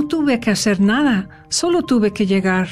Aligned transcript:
No 0.00 0.08
tuve 0.08 0.40
que 0.40 0.50
hacer 0.50 0.80
nada, 0.80 1.28
solo 1.50 1.82
tuve 1.82 2.14
que 2.14 2.24
llegar. 2.24 2.68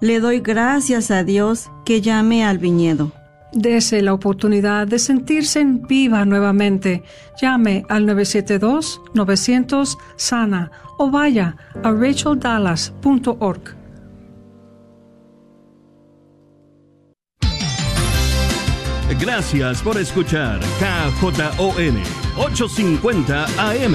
Le 0.00 0.18
doy 0.18 0.40
gracias 0.40 1.12
a 1.12 1.22
Dios 1.22 1.70
que 1.84 2.00
llame 2.00 2.44
al 2.44 2.58
viñedo. 2.58 3.12
Dese 3.52 4.02
la 4.02 4.12
oportunidad 4.12 4.88
de 4.88 4.98
sentirse 4.98 5.60
en 5.60 5.86
viva 5.86 6.24
nuevamente. 6.24 7.04
Llame 7.40 7.84
al 7.88 8.04
972-900-SANA 8.08 10.72
o 10.98 11.08
vaya 11.08 11.56
a 11.84 11.92
racheldallas.org. 11.92 13.76
Gracias 19.20 19.82
por 19.82 19.98
escuchar 19.98 20.58
KJON 20.80 22.02
850 22.38 23.44
AM 23.70 23.94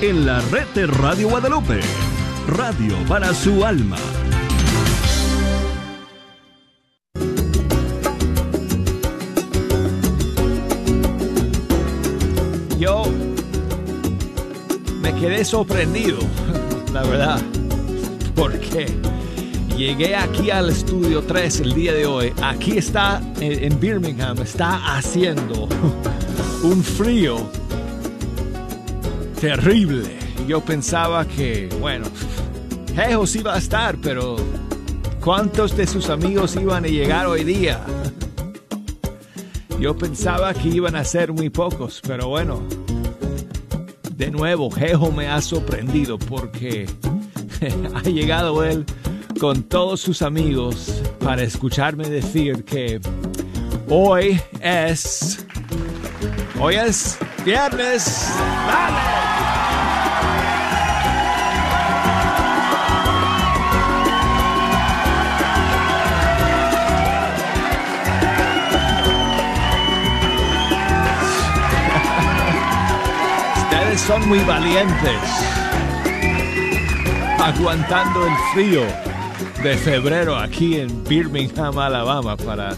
en 0.00 0.24
la 0.24 0.40
red 0.50 0.66
de 0.74 0.86
Radio 0.86 1.28
Guadalupe. 1.28 1.80
Radio 2.48 2.96
para 3.08 3.32
su 3.34 3.64
alma. 3.64 3.96
Yo 12.78 13.04
me 15.00 15.14
quedé 15.14 15.44
sorprendido, 15.44 16.18
la 16.92 17.02
verdad, 17.02 17.40
porque 18.34 18.86
llegué 19.76 20.16
aquí 20.16 20.50
al 20.50 20.70
estudio 20.70 21.22
3 21.22 21.60
el 21.60 21.74
día 21.74 21.92
de 21.92 22.06
hoy. 22.06 22.32
Aquí 22.42 22.76
está, 22.76 23.22
en 23.40 23.78
Birmingham, 23.78 24.38
está 24.42 24.96
haciendo 24.96 25.68
un 26.64 26.82
frío 26.82 27.48
terrible. 29.40 30.18
Yo 30.48 30.60
pensaba 30.60 31.24
que, 31.24 31.68
bueno, 31.80 32.06
Jejos 32.94 33.36
iba 33.36 33.54
a 33.54 33.58
estar, 33.58 33.96
pero 34.02 34.36
¿cuántos 35.24 35.76
de 35.76 35.86
sus 35.86 36.10
amigos 36.10 36.56
iban 36.56 36.84
a 36.84 36.88
llegar 36.88 37.26
hoy 37.26 37.42
día? 37.42 37.80
Yo 39.80 39.96
pensaba 39.96 40.52
que 40.52 40.68
iban 40.68 40.94
a 40.94 41.04
ser 41.04 41.32
muy 41.32 41.48
pocos, 41.48 42.00
pero 42.06 42.28
bueno, 42.28 42.62
de 44.14 44.30
nuevo, 44.30 44.70
Jejo 44.70 45.10
me 45.10 45.26
ha 45.26 45.40
sorprendido 45.40 46.18
porque 46.18 46.86
ha 47.94 48.02
llegado 48.02 48.62
él 48.62 48.84
con 49.40 49.62
todos 49.62 50.00
sus 50.00 50.22
amigos 50.22 51.02
para 51.18 51.42
escucharme 51.42 52.08
decir 52.08 52.64
que 52.64 53.00
hoy 53.88 54.40
es, 54.60 55.44
hoy 56.60 56.76
es 56.76 57.18
viernes. 57.44 58.28
¡Dale! 58.66 59.21
Son 73.98 74.26
muy 74.28 74.38
valientes, 74.40 75.20
aguantando 77.38 78.26
el 78.26 78.32
frío 78.54 78.82
de 79.62 79.76
febrero 79.76 80.36
aquí 80.36 80.76
en 80.76 81.04
Birmingham, 81.04 81.78
Alabama, 81.78 82.36
para 82.36 82.76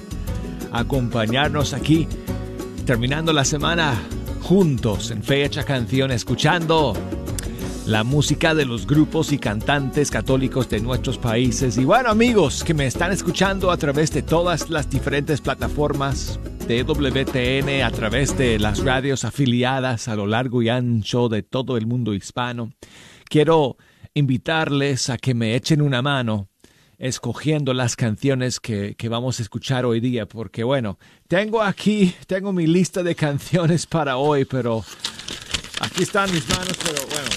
acompañarnos 0.73 1.73
aquí, 1.73 2.09
terminando 2.84 3.33
la 3.33 3.45
semana 3.45 3.95
juntos 4.43 5.11
en 5.12 5.23
Fecha 5.23 5.65
Canción, 5.65 6.11
escuchando 6.11 6.95
la 7.87 8.03
música 8.03 8.55
de 8.55 8.65
los 8.65 8.87
grupos 8.87 9.33
y 9.33 9.39
cantantes 9.39 10.11
católicos 10.11 10.69
de 10.69 10.81
nuestros 10.81 11.19
países. 11.19 11.78
Y 11.78 11.84
bueno 11.84 12.09
amigos 12.09 12.65
que 12.65 12.75
me 12.75 12.87
están 12.87 13.12
escuchando 13.12 13.71
a 13.71 13.77
través 13.77 14.11
de 14.12 14.23
todas 14.23 14.69
las 14.69 14.91
diferentes 14.91 15.41
plataformas 15.41 16.41
de 16.67 16.83
WTN 16.83 17.83
a 17.83 17.91
través 17.91 18.38
de 18.38 18.59
las 18.59 18.83
radios 18.83 19.25
afiliadas 19.25 20.09
a 20.09 20.16
lo 20.16 20.27
largo 20.27 20.62
y 20.62 20.71
ancho 20.71 21.28
de 21.28 21.43
todo 21.43 21.77
el 21.77 21.87
mundo 21.87 22.15
hispano. 22.15 22.72
Quiero 23.25 23.77
invitarles 24.15 25.11
a 25.11 25.19
que 25.19 25.34
me 25.34 25.56
echen 25.56 25.83
una 25.83 26.00
mano 26.00 26.49
escogiendo 26.99 27.75
las 27.75 27.97
canciones 27.97 28.61
que, 28.61 28.97
vamos 29.11 29.38
a 29.38 29.43
escuchar 29.43 29.84
hoy 29.84 30.00
día, 30.00 30.27
porque 30.27 30.65
bueno, 30.65 30.99
tengo 31.28 31.61
aquí, 31.61 32.15
tengo 32.27 32.53
mi 32.53 32.67
lista 32.67 33.03
de 33.03 33.15
canciones 33.15 33.87
para 33.87 34.17
hoy, 34.17 34.47
pero 34.47 34.83
aquí 35.81 36.05
están 36.05 36.33
mis 36.33 36.49
manos, 36.49 36.78
pero 36.83 37.00
bueno, 37.06 37.28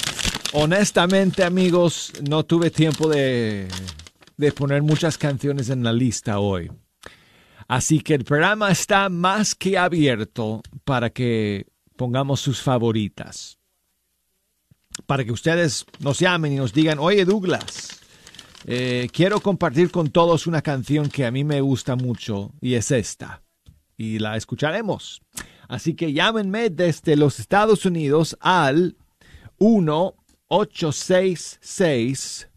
honestamente 0.54 1.44
amigos, 1.44 2.14
no 2.30 2.46
tuve 2.46 2.72
tiempo 2.72 3.10
de, 3.10 3.68
de 4.38 4.52
poner 4.54 4.84
muchas 4.84 5.18
canciones 5.18 5.70
en 5.70 5.84
la 5.84 5.92
lista 5.92 6.40
hoy. 6.40 6.72
Así 7.68 8.00
que 8.00 8.14
el 8.14 8.24
programa 8.24 8.72
está 8.72 9.10
más 9.10 9.54
que 9.54 9.78
abierto 9.78 10.62
para 10.86 11.10
que 11.10 11.68
pongamos 11.98 12.40
sus 12.40 12.62
favoritas. 12.62 13.60
Para 15.06 15.26
que 15.26 15.32
ustedes 15.32 15.86
nos 16.00 16.20
llamen 16.20 16.54
y 16.54 16.56
nos 16.56 16.74
digan, 16.74 16.98
oye 17.00 17.26
Douglas, 17.26 18.00
eh, 18.66 19.10
quiero 19.12 19.42
compartir 19.42 19.92
con 19.92 20.10
todos 20.10 20.48
una 20.48 20.62
canción 20.62 21.10
que 21.10 21.26
a 21.26 21.32
mí 21.32 21.44
me 21.44 21.62
gusta 21.62 21.96
mucho 21.96 22.52
y 22.62 22.76
es 22.76 22.92
esta. 22.92 23.44
Y 23.98 24.20
la 24.20 24.38
escucharemos. 24.38 25.22
Así 25.68 25.96
que 25.96 26.14
llámenme 26.14 26.70
desde 26.70 27.18
los 27.18 27.40
Estados 27.40 27.86
Unidos 27.86 28.38
al 28.40 28.96
1-866 29.60 32.50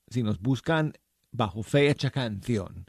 si 0.06 0.22
nos 0.22 0.38
buscan 0.38 0.92
bajo 1.32 1.64
Fecha 1.64 2.08
Canción. 2.12 2.86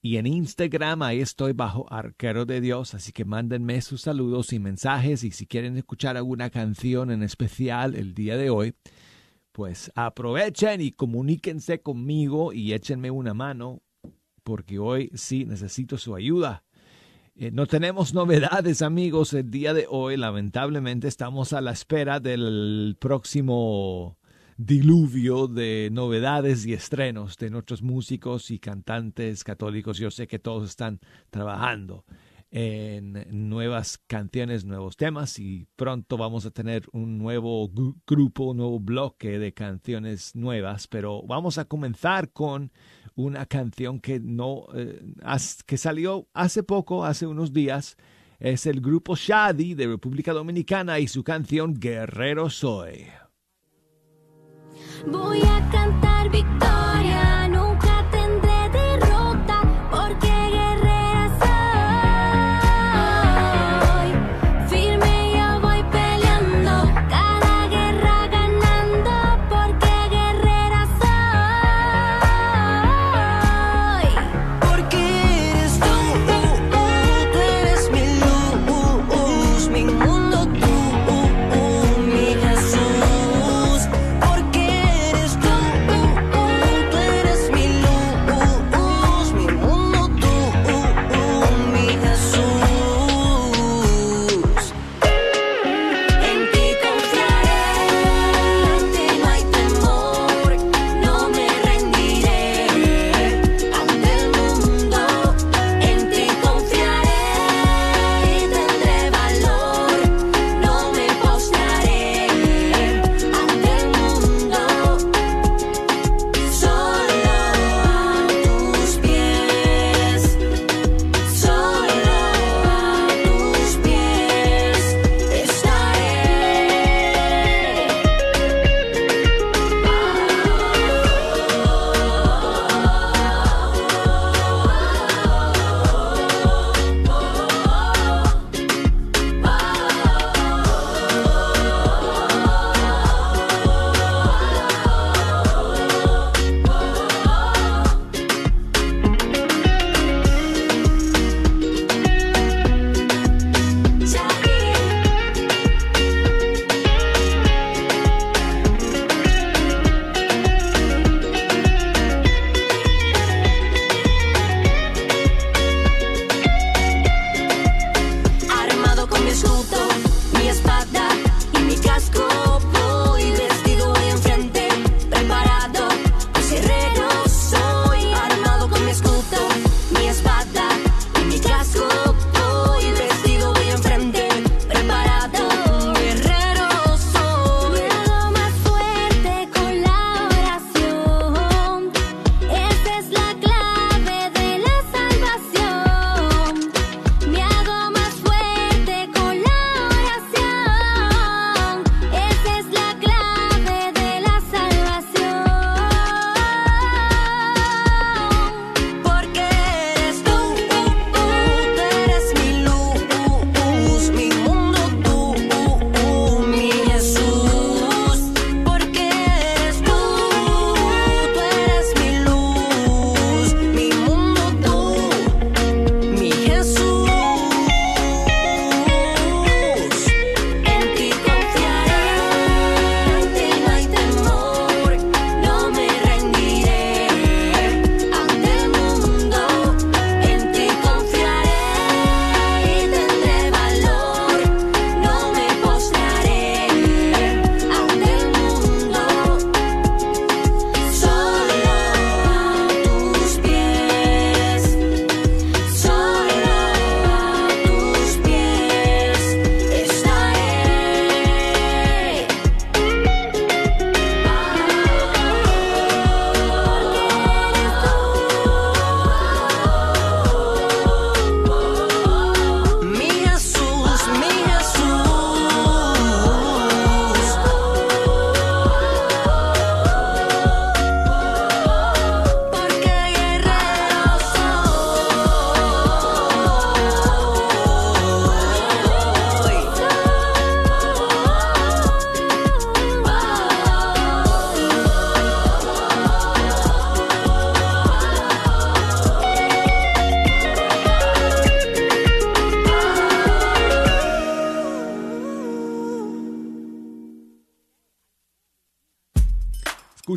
Y 0.00 0.16
en 0.16 0.26
Instagram, 0.26 1.02
ahí 1.02 1.20
estoy 1.20 1.52
bajo 1.52 1.84
Arquero 1.92 2.46
de 2.46 2.62
Dios, 2.62 2.94
así 2.94 3.12
que 3.12 3.26
mándenme 3.26 3.82
sus 3.82 4.00
saludos 4.00 4.54
y 4.54 4.58
mensajes 4.58 5.22
y 5.22 5.32
si 5.32 5.46
quieren 5.46 5.76
escuchar 5.76 6.16
alguna 6.16 6.48
canción 6.48 7.10
en 7.10 7.22
especial 7.22 7.94
el 7.94 8.14
día 8.14 8.38
de 8.38 8.48
hoy, 8.48 8.74
pues 9.52 9.92
aprovechen 9.94 10.80
y 10.80 10.92
comuníquense 10.92 11.82
conmigo 11.82 12.54
y 12.54 12.72
échenme 12.72 13.10
una 13.10 13.34
mano, 13.34 13.82
porque 14.42 14.78
hoy 14.78 15.10
sí 15.12 15.44
necesito 15.44 15.98
su 15.98 16.14
ayuda. 16.14 16.63
Eh, 17.36 17.50
no 17.50 17.66
tenemos 17.66 18.14
novedades, 18.14 18.80
amigos, 18.80 19.32
el 19.32 19.50
día 19.50 19.74
de 19.74 19.86
hoy. 19.90 20.16
Lamentablemente 20.16 21.08
estamos 21.08 21.52
a 21.52 21.60
la 21.60 21.72
espera 21.72 22.20
del 22.20 22.96
próximo 23.00 24.18
diluvio 24.56 25.48
de 25.48 25.88
novedades 25.90 26.64
y 26.64 26.74
estrenos 26.74 27.36
de 27.36 27.50
nuestros 27.50 27.82
músicos 27.82 28.52
y 28.52 28.60
cantantes 28.60 29.42
católicos. 29.42 29.98
Yo 29.98 30.12
sé 30.12 30.28
que 30.28 30.38
todos 30.38 30.70
están 30.70 31.00
trabajando 31.30 32.04
en 32.52 33.26
nuevas 33.48 33.98
canciones, 34.06 34.64
nuevos 34.64 34.96
temas 34.96 35.40
y 35.40 35.66
pronto 35.74 36.16
vamos 36.16 36.46
a 36.46 36.52
tener 36.52 36.84
un 36.92 37.18
nuevo 37.18 37.68
grupo, 38.06 38.52
un 38.52 38.58
nuevo 38.58 38.78
bloque 38.78 39.40
de 39.40 39.52
canciones 39.52 40.36
nuevas, 40.36 40.86
pero 40.86 41.24
vamos 41.26 41.58
a 41.58 41.64
comenzar 41.64 42.30
con 42.30 42.70
una 43.14 43.46
canción 43.46 44.00
que 44.00 44.20
no 44.20 44.66
eh, 44.74 45.00
que 45.66 45.76
salió 45.76 46.28
hace 46.34 46.62
poco, 46.62 47.04
hace 47.04 47.26
unos 47.26 47.52
días. 47.52 47.96
Es 48.38 48.66
el 48.66 48.80
grupo 48.80 49.14
Shadi 49.16 49.74
de 49.74 49.86
República 49.86 50.32
Dominicana 50.32 50.98
y 50.98 51.08
su 51.08 51.22
canción 51.22 51.74
Guerrero 51.74 52.50
Soy. 52.50 53.06
Voy 55.06 55.40
a 55.40 55.70
cantar 55.70 56.30
victoria. 56.30 56.93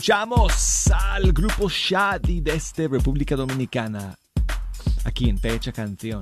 Escuchamos 0.08 0.88
al 0.88 1.34
grupo 1.34 1.68
Shadi 1.68 2.40
desde 2.40 2.88
República 2.88 3.36
Dominicana, 3.36 4.18
aquí 5.04 5.30
en 5.30 5.38
Fecha 5.38 5.74
Canción. 5.74 6.22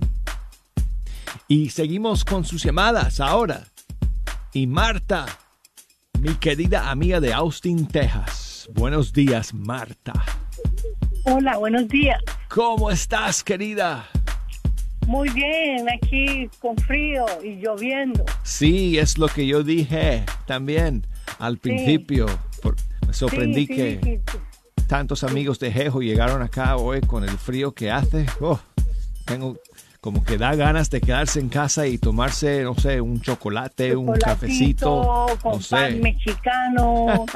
Y 1.48 1.70
seguimos 1.70 2.26
con 2.26 2.44
sus 2.44 2.64
llamadas 2.64 3.20
ahora. 3.20 3.64
Y 4.54 4.66
Marta, 4.66 5.28
mi 6.20 6.34
querida 6.34 6.90
amiga 6.90 7.20
de 7.20 7.32
Austin, 7.32 7.86
Texas. 7.86 8.68
Buenos 8.74 9.14
días, 9.14 9.54
Marta. 9.54 10.14
Hola, 11.26 11.58
buenos 11.58 11.88
días. 11.88 12.20
¿Cómo 12.50 12.90
estás, 12.90 13.44
querida? 13.44 14.08
Muy 15.06 15.30
bien, 15.30 15.88
aquí 15.92 16.50
con 16.60 16.76
frío 16.76 17.24
y 17.44 17.58
lloviendo. 17.58 18.26
Sí, 18.42 18.98
es 18.98 19.20
lo 19.20 19.28
que 19.28 19.46
yo 19.46 19.62
dije 19.62 20.26
también 20.48 21.06
al 21.38 21.60
principio. 21.60 22.26
Sorprendí 23.16 23.66
Sí, 23.66 23.68
sí, 23.68 23.76
que 23.76 24.00
sí, 24.04 24.20
sí. 24.32 24.38
tantos 24.88 25.24
amigos 25.24 25.60
de 25.60 25.72
Jejo 25.72 26.02
llegaron 26.02 26.42
acá 26.42 26.76
hoy 26.78 27.02
con 27.02 27.24
el 27.24 27.38
frío 27.38 27.74
que 27.74 27.92
hace. 27.92 28.26
Oh, 28.42 28.60
tengo 29.26 29.58
como 30.02 30.24
que 30.24 30.38
da 30.38 30.54
ganas 30.54 30.92
de 30.92 31.02
quedarse 31.02 31.40
en 31.40 31.50
casa 31.50 31.88
y 31.88 31.98
tomarse, 31.98 32.62
no 32.62 32.76
sé, 32.76 33.02
un 33.02 33.20
chocolate, 33.22 33.96
un 33.96 34.14
cafecito, 34.20 35.26
con 35.42 35.54
no 35.54 35.60
pan 35.68 35.94
sé. 35.94 36.00
mexicano. 36.00 37.26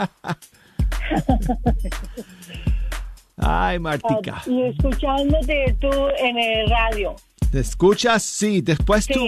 Ay, 3.38 3.79
Martica. 3.79 4.36
Ah, 4.45 4.50
y 4.50 4.63
escuchándote 4.63 5.77
tú 5.79 5.89
en 6.19 6.38
el 6.38 6.69
radio. 6.69 7.15
¿Te 7.51 7.62
escuchas? 7.62 8.21
Sí, 8.21 8.62
después 8.62 9.07
tú. 9.07 9.25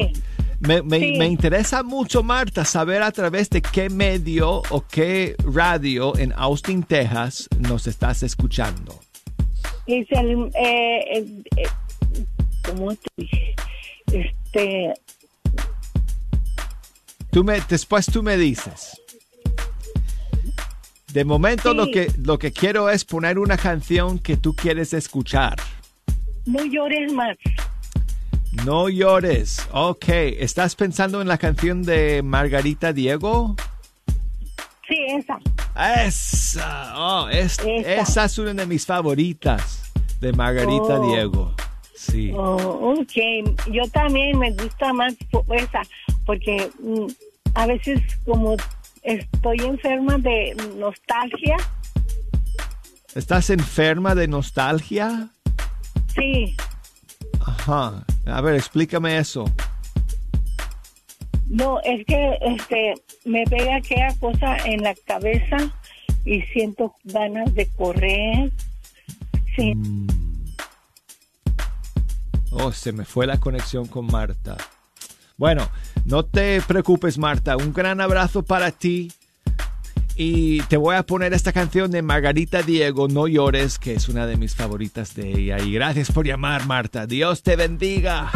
Me, 0.62 0.82
me- 0.84 1.00
Sí. 1.00 1.16
me 1.18 1.26
interesa 1.26 1.82
mucho, 1.84 2.22
Marta, 2.24 2.64
saber 2.66 3.02
a 3.02 3.12
través 3.12 3.50
de 3.50 3.62
qué 3.62 3.90
medio 3.90 4.62
o 4.70 4.86
qué 4.88 5.36
radio 5.44 6.16
en 6.18 6.34
Austin, 6.36 6.84
Texas 6.84 7.48
nos 7.60 7.88
estás 7.88 8.22
escuchando. 8.24 9.00
Eh, 9.88 10.06
eh, 10.14 11.26
eh, 11.58 11.68
¿cómo 12.64 12.94
te 12.96 13.08
dije? 13.18 13.56
Este, 14.14 14.94
Tú 17.32 17.44
me, 17.44 17.60
después 17.68 18.06
tú 18.06 18.22
me 18.22 18.38
dices. 18.38 19.02
De 21.14 21.26
momento 21.26 21.72
Sí. 21.72 21.78
lo, 21.78 21.88
que, 21.88 22.12
lo 22.24 22.38
que 22.38 22.52
quiero 22.52 22.90
es 22.90 23.04
poner 23.06 23.40
una 23.40 23.58
canción 23.58 24.20
que 24.20 24.38
tú 24.38 24.54
quieres 24.56 24.94
escuchar. 24.94 25.56
no 26.46 26.64
llores 26.66 27.12
más. 27.14 27.38
No 28.66 28.90
llores. 28.90 29.68
Ok, 29.72 30.06
¿estás 30.10 30.76
pensando 30.76 31.22
en 31.22 31.28
la 31.28 31.38
canción 31.38 31.84
de 31.84 32.22
Margarita 32.22 32.92
Diego? 32.94 33.56
Sí, 34.88 34.98
esa. 35.18 35.40
Esa, 36.06 36.94
oh, 37.00 37.30
es- 37.30 37.60
Esa. 37.60 38.02
esa 38.02 38.26
es 38.26 38.38
una 38.38 38.54
de 38.54 38.66
mis 38.66 38.86
favoritas 38.86 39.92
de 40.20 40.34
Margarita 40.34 41.00
Oh. 41.00 41.08
Diego. 41.08 41.56
Sí. 41.96 42.32
Oh, 42.36 42.96
ok, 43.00 43.14
yo 43.72 43.84
también 43.94 44.38
me 44.38 44.52
gusta 44.52 44.92
más 44.92 45.14
esa, 45.56 45.82
porque 46.26 46.70
mm, 46.82 47.06
a 47.54 47.68
veces 47.68 48.02
como 48.26 48.58
estoy 49.04 49.58
enferma 49.62 50.18
de 50.18 50.56
nostalgia, 50.78 51.56
¿Estás 53.16 53.50
enferma 53.50 54.16
de 54.16 54.28
nostalgia? 54.28 55.30
sí, 56.16 56.56
Ajá. 57.46 58.04
A 58.26 58.42
ver, 58.42 58.56
explícame 58.56 59.18
eso. 59.18 59.46
no, 61.50 61.80
es 61.82 62.06
que 62.06 62.38
este 62.42 62.94
me 63.26 63.44
pega 63.46 63.76
aquella 63.76 64.16
cosa 64.20 64.58
en 64.66 64.84
la 64.84 64.96
cabeza 65.06 65.58
y 66.24 66.42
siento 66.54 66.96
ganas 67.04 67.54
de 67.54 67.68
correr. 67.78 68.52
Sí, 69.56 69.74
Oh, 72.54 72.72
se 72.74 72.92
me 72.92 73.06
fue 73.06 73.26
la 73.26 73.40
conexión 73.40 73.88
con 73.88 74.06
Marta. 74.08 74.58
Bueno, 75.38 75.70
no 76.06 76.26
te 76.26 76.62
preocupes, 76.62 77.18
Marta. 77.18 77.56
Un 77.56 77.72
gran 77.74 78.02
abrazo 78.02 78.44
para 78.44 78.72
ti. 78.72 79.10
Y 80.16 80.62
te 80.64 80.78
voy 80.78 80.96
a 80.96 81.04
poner 81.04 81.34
esta 81.34 81.54
canción 81.54 81.92
de 81.92 82.02
Margarita 82.02 82.62
Diego, 82.62 83.08
No 83.08 83.28
llores, 83.28 83.80
que 83.80 83.94
es 83.94 84.10
una 84.10 84.28
de 84.28 84.38
mis 84.38 84.56
favoritas 84.56 85.16
de 85.16 85.32
ella. 85.32 85.60
Y 85.60 85.74
gracias 85.74 86.12
por 86.12 86.28
llamar, 86.28 86.66
Marta. 86.66 87.08
Dios 87.08 87.42
te 87.44 87.56
bendiga. 87.56 88.32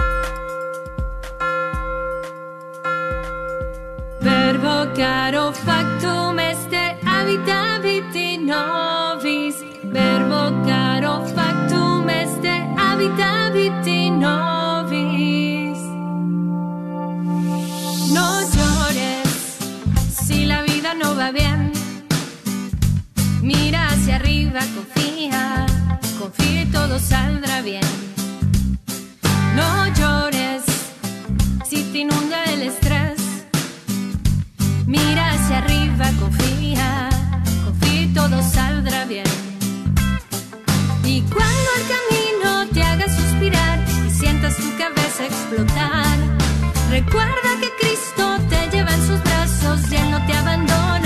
Verbo 4.21 4.91
caro 4.95 5.53
factum 5.53 6.39
este 6.39 6.97
habitavit 7.05 8.39
nobis. 8.39 9.55
Verbo 9.83 10.63
caro 10.65 11.23
factum 11.35 12.09
este 12.09 12.49
habitavit 12.77 13.85
nobis. 14.13 14.54
Confía, 24.61 25.65
confía 26.17 26.61
y 26.61 26.65
todo 26.67 26.97
saldrá 26.97 27.61
bien. 27.61 27.83
No 29.53 29.87
llores 29.87 30.63
si 31.69 31.83
te 31.91 31.99
inunda 31.99 32.41
el 32.45 32.61
estrés. 32.61 33.19
Mira 34.87 35.33
hacia 35.33 35.57
arriba, 35.57 36.09
confía, 36.21 37.09
confía 37.65 38.01
y 38.03 38.07
todo 38.13 38.41
saldrá 38.41 39.03
bien. 39.05 39.25
Y 41.03 41.21
cuando 41.23 41.69
el 41.79 41.85
camino 41.95 42.67
te 42.73 42.81
haga 42.81 43.07
suspirar 43.13 43.79
y 44.07 44.09
sientas 44.09 44.55
tu 44.55 44.77
cabeza 44.77 45.25
explotar, 45.25 46.17
recuerda 46.89 47.49
que 47.59 47.69
Cristo 47.81 48.37
te 48.49 48.69
lleva 48.77 48.93
en 48.93 49.05
sus 49.05 49.21
brazos 49.21 49.91
y 49.91 49.95
Él 49.95 50.11
no 50.11 50.25
te 50.25 50.33
abandonará. 50.33 51.04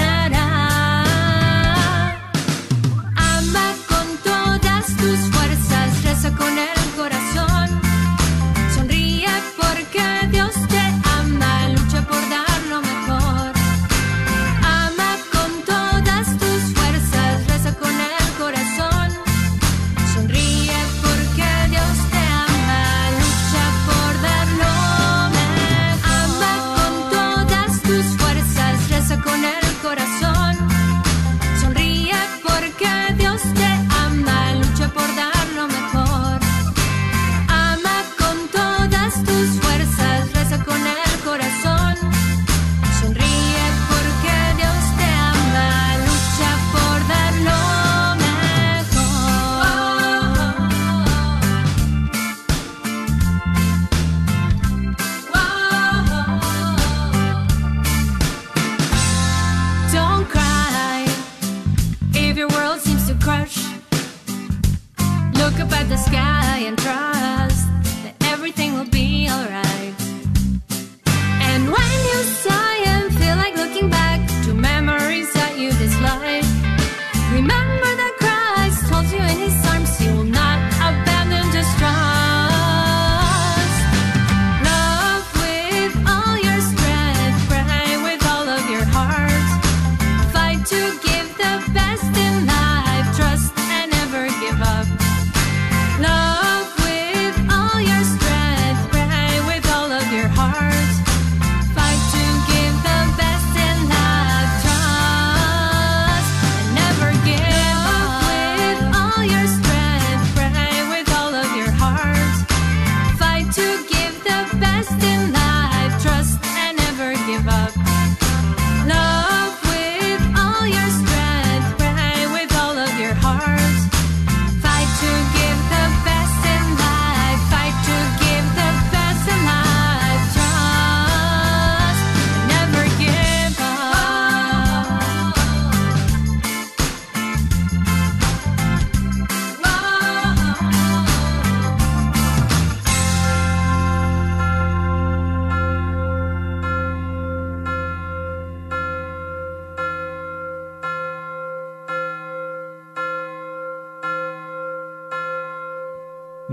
About 65.59 65.81
up 65.81 65.89
the 65.89 65.97
sky 65.97 66.59
and 66.65 66.77
try 66.77 66.98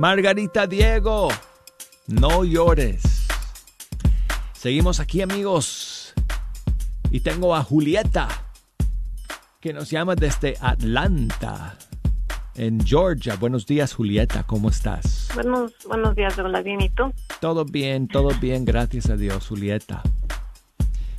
Margarita 0.08 0.68
Diego, 0.68 1.30
no 2.06 2.44
llores. 2.44 3.26
Seguimos 4.52 5.00
aquí 5.00 5.20
amigos. 5.20 6.14
Y 7.10 7.18
tengo 7.18 7.56
a 7.56 7.64
Julieta, 7.64 8.28
que 9.60 9.72
nos 9.72 9.90
llama 9.90 10.14
desde 10.14 10.54
Atlanta, 10.60 11.76
en 12.54 12.86
Georgia. 12.86 13.34
Buenos 13.34 13.66
días 13.66 13.94
Julieta, 13.94 14.44
¿cómo 14.44 14.68
estás? 14.68 15.28
Buenos, 15.34 15.72
buenos 15.88 16.14
días, 16.14 16.38
hola, 16.38 16.62
bien, 16.62 16.82
¿y 16.82 16.90
tú? 16.90 17.12
Todo 17.40 17.64
bien, 17.64 18.06
todo 18.06 18.28
bien, 18.40 18.64
gracias 18.64 19.10
a 19.10 19.16
Dios, 19.16 19.48
Julieta. 19.48 20.02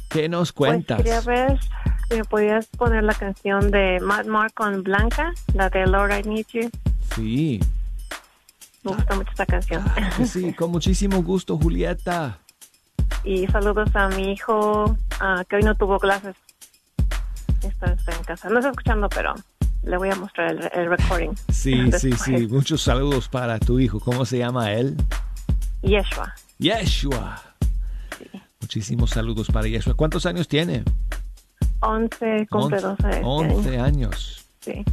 ¿Qué 0.08 0.30
nos 0.30 0.54
cuentas? 0.54 1.02
Pues 1.02 1.26
quería 1.26 1.46
ver 1.50 1.60
si 2.08 2.16
me 2.16 2.24
podías 2.24 2.68
poner 2.68 3.04
la 3.04 3.16
canción 3.16 3.70
de 3.70 4.00
Matt 4.00 4.28
Mark 4.28 4.54
con 4.54 4.82
Blanca, 4.82 5.34
la 5.54 5.70
de 5.70 5.86
Lord 5.88 6.20
I 6.20 6.30
Need 6.30 6.46
You. 6.54 6.70
Sí, 7.14 7.60
Me 8.92 8.98
gusta 8.98 9.16
mucho 9.16 9.30
esta 9.32 9.46
canción. 9.46 9.84
claro 9.84 10.18
que 10.18 10.26
sí, 10.26 10.54
con 10.54 10.72
muchísimo 10.72 11.22
gusto, 11.24 11.58
Julieta. 11.58 12.40
y 13.24 13.48
saludos 13.48 13.90
a 13.96 14.08
mi 14.10 14.32
hijo, 14.34 14.98
ah, 15.20 15.44
que 15.50 15.58
hoy 15.58 15.64
no 15.64 15.76
tuvo 15.76 16.00
clases. 16.00 16.36
Está, 17.64 17.94
está 17.94 18.12
en 18.16 18.24
casa. 18.24 18.50
No 18.50 18.60
está 18.60 18.70
escuchando, 18.70 19.10
pero 19.10 19.34
le 19.84 19.98
voy 19.98 20.10
a 20.10 20.16
mostrar 20.16 20.52
el, 20.52 20.70
el 20.74 20.90
recording. 20.90 21.32
Sí, 21.52 21.92
sí, 22.00 22.12
sí, 22.14 22.48
muchos 22.48 22.82
saludos 22.82 23.28
para 23.30 23.60
tu 23.60 23.80
hijo. 23.80 24.00
¿Cómo 24.00 24.26
se 24.26 24.38
llama 24.38 24.72
él? 24.74 24.96
Yeshua, 25.82 26.34
Yeshua. 26.60 27.42
Muchísimos 28.62 29.12
saludos 29.12 29.48
para 29.48 29.68
Yeshua. 29.68 29.94
¿Cuántos 29.94 30.26
años 30.26 30.48
tiene? 30.48 30.84
11, 31.80 32.48
cumple 32.50 32.80
12 32.80 33.04
este 33.04 33.18
año. 33.18 33.28
11 33.28 33.80
años. 33.80 34.46
Sí. 34.62 34.84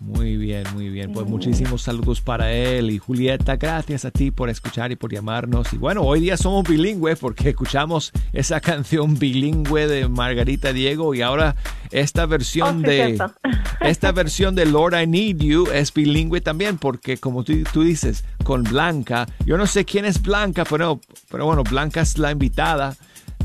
Muy 0.00 0.38
bien, 0.38 0.64
muy 0.72 0.88
bien. 0.88 1.12
Pues 1.12 1.26
muchísimos 1.26 1.82
saludos 1.82 2.22
para 2.22 2.52
él. 2.54 2.90
Y 2.90 2.96
Julieta, 2.96 3.56
gracias 3.56 4.06
a 4.06 4.10
ti 4.10 4.30
por 4.30 4.48
escuchar 4.48 4.90
y 4.92 4.96
por 4.96 5.12
llamarnos. 5.12 5.70
Y 5.74 5.76
bueno, 5.76 6.00
hoy 6.00 6.20
día 6.20 6.38
somos 6.38 6.66
bilingües 6.66 7.18
porque 7.18 7.50
escuchamos 7.50 8.10
esa 8.32 8.62
canción 8.62 9.18
bilingüe 9.18 9.86
de 9.86 10.08
Margarita 10.08 10.72
Diego 10.72 11.14
y 11.14 11.20
ahora 11.20 11.54
esta 11.90 12.24
versión 12.24 12.78
Oh, 12.78 12.80
sí, 12.80 12.86
de 12.86 13.06
cierto. 13.16 13.34
esta 13.80 14.12
versión 14.12 14.54
de 14.54 14.64
Lord 14.64 14.98
I 14.98 15.06
Need 15.06 15.36
You 15.36 15.68
es 15.70 15.92
bilingüe 15.92 16.40
también 16.40 16.78
porque 16.78 17.18
como 17.18 17.44
tú, 17.44 17.52
tú 17.70 17.82
dices, 17.82 18.24
con 18.42 18.62
Blanca, 18.62 19.26
yo 19.44 19.58
no 19.58 19.66
sé 19.66 19.84
quién 19.84 20.06
es 20.06 20.22
Blanca, 20.22 20.64
pero, 20.64 21.00
pero 21.30 21.44
bueno, 21.44 21.62
Blanca 21.62 22.00
es 22.00 22.16
la 22.16 22.30
invitada 22.30 22.96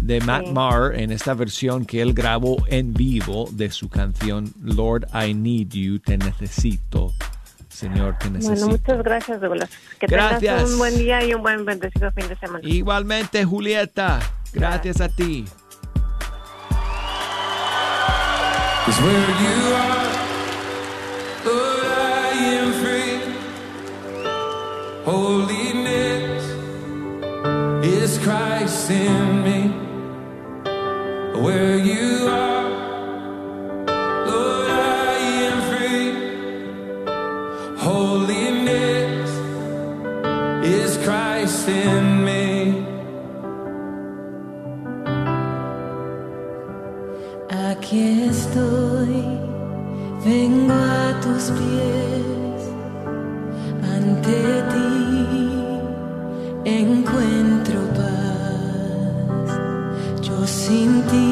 de 0.05 0.21
Matt. 0.21 0.47
Maher 0.47 0.99
en 0.99 1.11
esta 1.11 1.33
versión 1.33 1.85
que 1.85 2.01
él 2.01 2.13
grabó 2.13 2.57
en 2.67 2.93
vivo 2.93 3.49
de 3.51 3.71
su 3.71 3.89
canción 3.89 4.53
Lord 4.61 5.07
I 5.13 5.33
Need 5.33 5.69
You, 5.69 5.99
te 5.99 6.17
necesito. 6.17 7.13
Señor, 7.69 8.17
te 8.19 8.29
necesito. 8.29 8.67
Bueno, 8.67 8.77
muchas 8.77 9.03
gracias, 9.03 9.41
Douglas. 9.41 9.69
Que 9.99 10.07
Gracias. 10.07 10.39
tengas 10.39 10.71
un 10.71 10.77
buen 10.77 10.97
día 10.97 11.25
y 11.25 11.33
un 11.33 11.41
buen 11.41 11.65
bendecido 11.65 12.09
fin 12.11 12.27
de 12.29 12.37
semana. 12.37 12.59
Igualmente, 12.63 13.43
Julieta, 13.43 14.19
gracias 14.53 15.01
a 15.01 15.09
ti. 15.09 15.45
Free. 22.81 23.21
Holiness 25.05 26.43
is 27.83 28.17
Christ 28.19 28.89
in 28.89 29.43
me. 29.43 29.84
Where 31.43 31.77
you 31.77 32.27
are, 32.27 32.69
Lord, 34.25 34.69
I 34.69 35.17
am 35.47 35.57
free. 35.69 36.07
Holiness 37.77 39.29
is 40.65 40.97
Christ 41.05 41.67
in 41.67 42.23
me. 42.25 42.85
Aquí 47.49 48.03
estoy, 48.29 49.23
vengo 50.23 50.73
a 50.73 51.19
tus 51.21 51.51
pies, 51.57 52.61
ante 53.93 54.41
ti 54.71 54.89
encuentro 56.65 57.79
paz. 57.97 59.49
Yo 60.27 60.37
sin 60.47 60.91
ti 61.09 61.24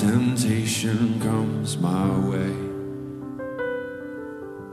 temptation 0.00 1.18
comes 1.20 1.78
my 1.78 2.08
way, 2.28 2.54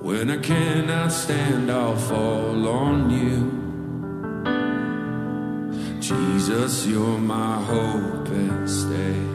when 0.01 0.29
I 0.29 0.37
cannot 0.37 1.11
stand, 1.11 1.71
I'll 1.71 1.95
fall 1.95 2.67
on 2.67 3.09
you. 3.09 3.39
Jesus, 6.01 6.85
you're 6.85 7.17
my 7.17 7.55
hope 7.63 8.27
and 8.27 8.69
stay. 8.69 9.33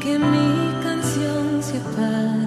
que 0.00 0.18
mi 0.18 0.82
canción 0.82 1.62
sea 1.62 1.82
para 1.94 2.37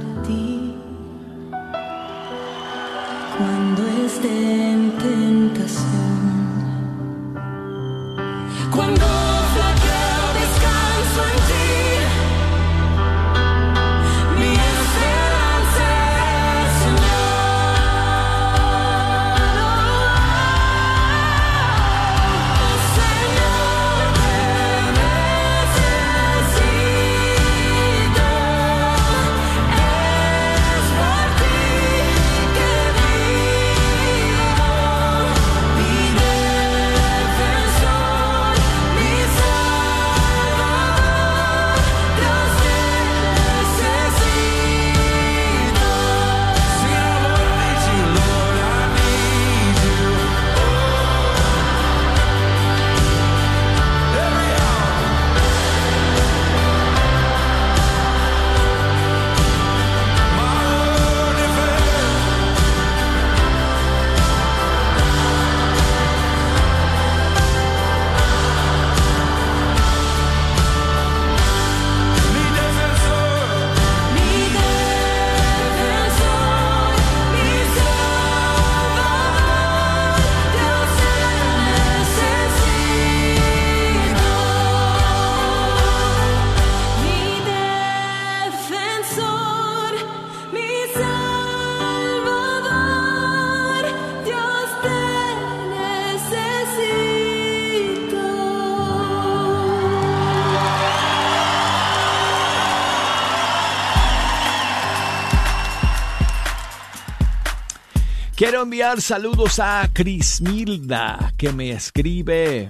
Quiero 108.52 108.64
enviar 108.64 109.00
saludos 109.00 109.60
a 109.60 109.90
Crismilda, 109.94 111.34
que 111.38 111.54
me 111.54 111.72
escribe 111.72 112.70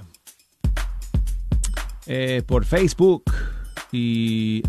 eh, 2.06 2.44
por 2.46 2.64
Facebook 2.64 3.24
y 3.90 4.62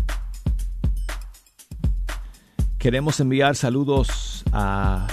queremos 2.78 3.20
enviar 3.20 3.54
saludos 3.54 4.42
a 4.52 5.06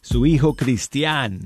su 0.00 0.26
hijo 0.26 0.56
Cristian, 0.56 1.38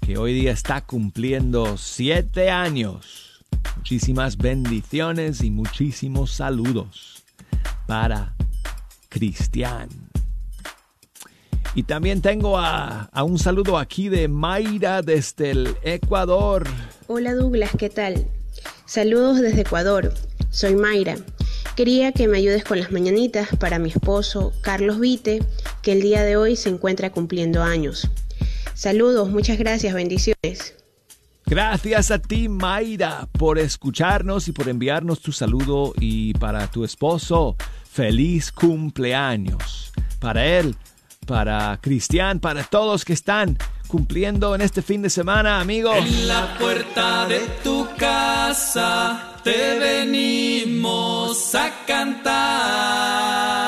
que 0.00 0.16
hoy 0.16 0.32
día 0.32 0.52
está 0.52 0.80
cumpliendo 0.80 1.76
siete 1.76 2.50
años. 2.50 3.44
Muchísimas 3.78 4.36
bendiciones 4.36 5.42
y 5.42 5.50
muchísimos 5.50 6.30
saludos 6.30 7.24
para 7.88 8.36
Cristian. 9.08 10.09
Y 11.74 11.84
también 11.84 12.20
tengo 12.20 12.58
a, 12.58 13.04
a, 13.12 13.22
un 13.22 13.38
saludo 13.38 13.78
aquí 13.78 14.08
de 14.08 14.26
Mayra 14.26 15.02
desde 15.02 15.52
el 15.52 15.76
Ecuador. 15.82 16.66
Hola 17.06 17.34
Douglas, 17.34 17.70
¿qué 17.78 17.88
tal? 17.88 18.26
Saludos 18.86 19.40
desde 19.40 19.60
Ecuador. 19.60 20.12
Soy 20.50 20.74
Mayra. 20.74 21.16
Quería 21.76 22.10
que 22.10 22.26
me 22.26 22.38
ayudes 22.38 22.64
con 22.64 22.80
las 22.80 22.90
mañanitas 22.90 23.48
para 23.56 23.78
mi 23.78 23.90
esposo 23.90 24.52
Carlos 24.62 24.98
Vite, 24.98 25.44
que 25.82 25.92
el 25.92 26.02
día 26.02 26.24
de 26.24 26.36
hoy 26.36 26.56
se 26.56 26.68
encuentra 26.70 27.10
cumpliendo 27.10 27.62
años. 27.62 28.10
Saludos, 28.74 29.30
muchas 29.30 29.56
gracias, 29.56 29.94
bendiciones. 29.94 30.74
Gracias 31.46 32.10
a 32.10 32.18
ti, 32.18 32.48
Mayra, 32.48 33.28
por 33.32 33.58
escucharnos 33.58 34.48
y 34.48 34.52
por 34.52 34.68
enviarnos 34.68 35.20
tu 35.20 35.32
saludo 35.32 35.94
y 36.00 36.32
para 36.34 36.68
tu 36.68 36.84
esposo, 36.84 37.56
feliz 37.88 38.52
cumpleaños. 38.52 39.92
Para 40.18 40.46
él, 40.46 40.76
para 41.26 41.78
Cristian, 41.80 42.40
para 42.40 42.64
todos 42.64 43.04
que 43.04 43.12
están 43.12 43.58
cumpliendo 43.86 44.54
en 44.54 44.60
este 44.60 44.82
fin 44.82 45.02
de 45.02 45.10
semana, 45.10 45.60
amigos. 45.60 45.96
En 45.96 46.28
la 46.28 46.56
puerta 46.58 47.26
de 47.26 47.40
tu 47.62 47.88
casa 47.96 49.36
te 49.42 49.78
venimos 49.78 51.54
a 51.54 51.70
cantar. 51.86 53.59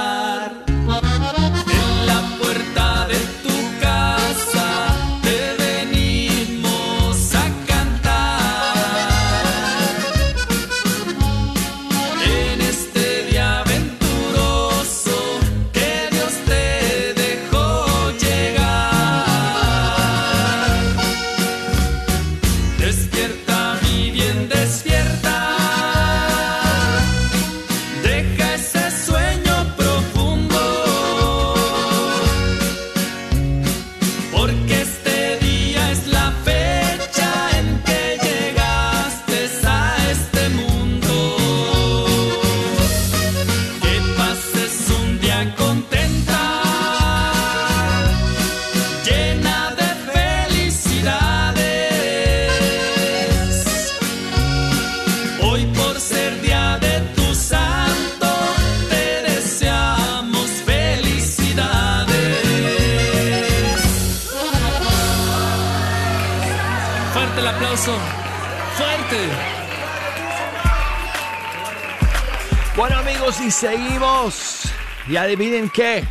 Y 75.12 75.16
adivinen 75.18 75.68
qué. 75.68 76.04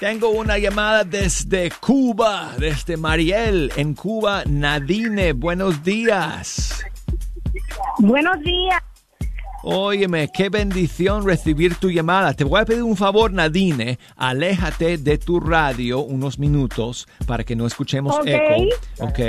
Tengo 0.00 0.30
una 0.30 0.56
llamada 0.56 1.04
desde 1.04 1.70
Cuba, 1.70 2.54
desde 2.58 2.96
Mariel, 2.96 3.70
en 3.76 3.92
Cuba. 3.92 4.42
Nadine, 4.46 5.34
buenos 5.34 5.84
días. 5.84 6.82
Buenos 7.98 8.40
días. 8.40 8.82
Óyeme, 9.62 10.30
qué 10.32 10.48
bendición 10.48 11.26
recibir 11.26 11.74
tu 11.74 11.90
llamada. 11.90 12.32
Te 12.32 12.44
voy 12.44 12.62
a 12.62 12.64
pedir 12.64 12.82
un 12.84 12.96
favor, 12.96 13.34
Nadine. 13.34 13.98
Aléjate 14.16 14.96
de 14.96 15.18
tu 15.18 15.38
radio 15.38 15.98
unos 16.00 16.38
minutos 16.38 17.06
para 17.26 17.44
que 17.44 17.54
no 17.54 17.66
escuchemos 17.66 18.16
Ok. 18.16 18.28
eco. 18.28 18.64
Ok. 19.00 19.20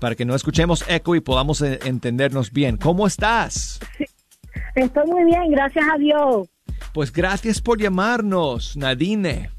Para 0.00 0.16
que 0.16 0.24
no 0.24 0.34
escuchemos 0.34 0.84
eco 0.88 1.14
y 1.14 1.20
podamos 1.20 1.62
eh, 1.62 1.78
entendernos 1.84 2.50
bien. 2.50 2.76
¿Cómo 2.76 3.06
estás? 3.06 3.78
Estoy 4.74 5.06
muy 5.06 5.24
bien, 5.26 5.52
gracias 5.52 5.84
a 5.94 5.96
Dios. 5.96 6.48
Pues 6.92 7.12
gracias 7.12 7.60
por 7.60 7.80
llamarnos, 7.80 8.76
Nadine. 8.76 9.50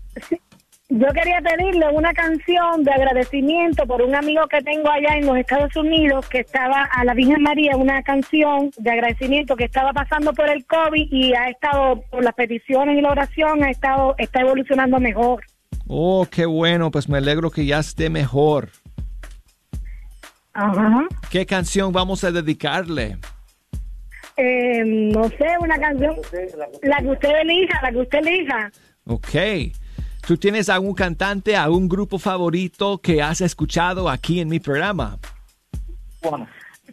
Yo 0.92 1.06
quería 1.14 1.40
pedirle 1.40 1.86
una 1.94 2.12
canción 2.14 2.84
de 2.84 2.92
agradecimiento 2.92 3.86
por 3.86 4.02
un 4.02 4.16
amigo 4.16 4.48
que 4.48 4.60
tengo 4.64 4.90
allá 4.90 5.18
en 5.18 5.28
los 5.28 5.38
Estados 5.38 5.76
Unidos 5.76 6.28
que 6.28 6.40
estaba 6.40 6.82
a 6.84 7.06
la 7.06 7.14
Virgen 7.14 7.44
María, 7.44 7.78
una 7.78 8.02
canción 8.02 8.72
de 8.76 8.90
agradecimiento 8.90 9.56
que 9.56 9.66
estaba 9.66 9.94
pasando 9.94 10.34
por 10.34 10.50
el 10.50 10.66
COVID 10.66 11.12
y 11.12 11.36
ha 11.36 11.50
estado 11.50 12.02
por 12.10 12.24
las 12.24 12.34
peticiones 12.34 12.98
y 12.98 13.02
la 13.02 13.12
oración 13.12 13.64
ha 13.64 13.70
estado 13.70 14.16
está 14.18 14.42
evolucionando 14.42 15.00
mejor. 15.00 15.44
Oh, 15.88 16.26
qué 16.30 16.48
bueno, 16.48 16.90
pues 16.90 17.08
me 17.08 17.20
alegro 17.20 17.52
que 17.52 17.68
ya 17.68 17.78
esté 17.78 18.10
mejor. 18.10 18.70
Ajá. 20.54 21.08
¿Qué 21.30 21.46
canción 21.46 21.92
vamos 21.92 22.24
a 22.24 22.32
dedicarle? 22.32 23.20
Eh, 24.42 24.86
no 24.86 25.28
sé, 25.28 25.48
una 25.60 25.78
canción 25.78 26.16
la 26.84 26.98
que 27.02 27.08
usted 27.10 27.42
elija, 27.42 27.82
la 27.82 27.92
que 27.92 27.98
usted 27.98 28.20
elija. 28.20 28.72
Ok. 29.06 29.74
¿Tú 30.26 30.38
tienes 30.38 30.70
algún 30.70 30.94
cantante, 30.94 31.58
algún 31.58 31.90
grupo 31.90 32.20
favorito 32.20 33.00
que 33.00 33.22
has 33.22 33.42
escuchado 33.42 34.10
aquí 34.10 34.40
en 34.40 34.48
mi 34.48 34.60
programa? 34.60 35.18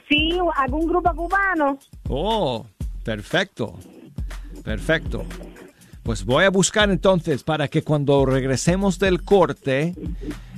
Sí, 0.09 0.37
algún 0.57 0.89
grupo 0.89 1.15
cubano. 1.15 1.79
Oh, 2.09 2.67
perfecto. 3.05 3.79
Perfecto. 4.65 5.25
Pues 6.03 6.25
voy 6.25 6.45
a 6.45 6.51
buscar 6.51 6.91
entonces 6.91 7.45
para 7.45 7.69
que 7.69 7.83
cuando 7.83 8.27
regresemos 8.27 8.99
del 8.99 9.23
corte 9.23 9.95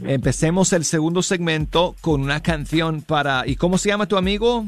empecemos 0.02 0.72
el 0.72 0.84
segundo 0.84 1.22
segmento 1.22 1.96
con 2.00 2.22
una 2.22 2.42
canción 2.42 3.02
para... 3.02 3.46
¿Y 3.46 3.56
cómo 3.56 3.76
se 3.76 3.88
llama 3.88 4.06
tu 4.06 4.16
amigo? 4.16 4.66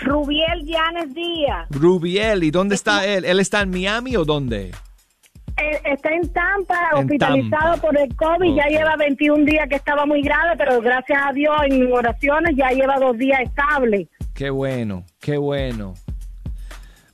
Rubiel 0.00 0.64
Llanes 0.64 1.14
Díaz. 1.14 1.66
Rubiel. 1.70 2.44
¿Y 2.44 2.50
dónde 2.50 2.74
está 2.74 3.04
él? 3.06 3.24
¿Él 3.24 3.40
está 3.40 3.60
en 3.62 3.70
Miami 3.70 4.16
o 4.16 4.24
dónde? 4.24 4.70
Eh, 5.60 5.80
Está 5.84 6.10
en 6.14 6.32
Tampa, 6.32 6.78
En 6.92 6.98
hospitalizado 6.98 7.72
Tampa. 7.72 7.80
por 7.80 7.98
el 7.98 8.14
COVID. 8.14 8.54
Ya 8.54 8.66
lleva 8.66 8.94
21 8.96 9.44
días 9.44 9.68
que 9.68 9.74
estaba 9.74 10.06
muy 10.06 10.22
grave, 10.22 10.52
pero 10.56 10.80
gracias 10.80 11.20
a 11.24 11.32
Dios 11.32 11.56
en 11.68 11.92
oraciones 11.92 12.54
ya 12.56 12.68
lleva 12.70 12.96
dos 13.00 13.18
días 13.18 13.40
estable. 13.40 14.08
Qué 14.34 14.50
bueno, 14.50 15.04
qué 15.20 15.36
bueno. 15.36 15.94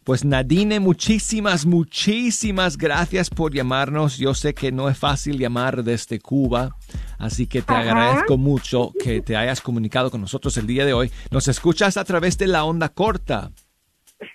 Pues 0.05 0.23
Nadine, 0.23 0.81
muchísimas, 0.81 1.65
muchísimas 1.65 2.77
gracias 2.77 3.31
por 3.31 3.55
llamarnos. 3.55 4.19
Yo 4.19 4.35
sé 4.35 4.53
que 4.53 4.71
no 4.71 4.91
es 4.91 4.99
fácil 4.99 5.39
llamar 5.39 5.83
desde 5.83 6.21
Cuba, 6.21 6.77
así 7.17 7.47
que 7.47 7.63
te 7.63 7.73
Ajá. 7.73 7.81
agradezco 7.81 8.37
mucho 8.37 8.93
que 9.03 9.23
te 9.23 9.35
hayas 9.35 9.63
comunicado 9.63 10.11
con 10.11 10.21
nosotros 10.21 10.59
el 10.59 10.67
día 10.67 10.85
de 10.85 10.93
hoy. 10.93 11.11
Nos 11.31 11.49
escuchas 11.49 11.97
a 11.97 12.05
través 12.05 12.37
de 12.37 12.49
la 12.49 12.65
onda 12.65 12.91
corta. 12.91 13.51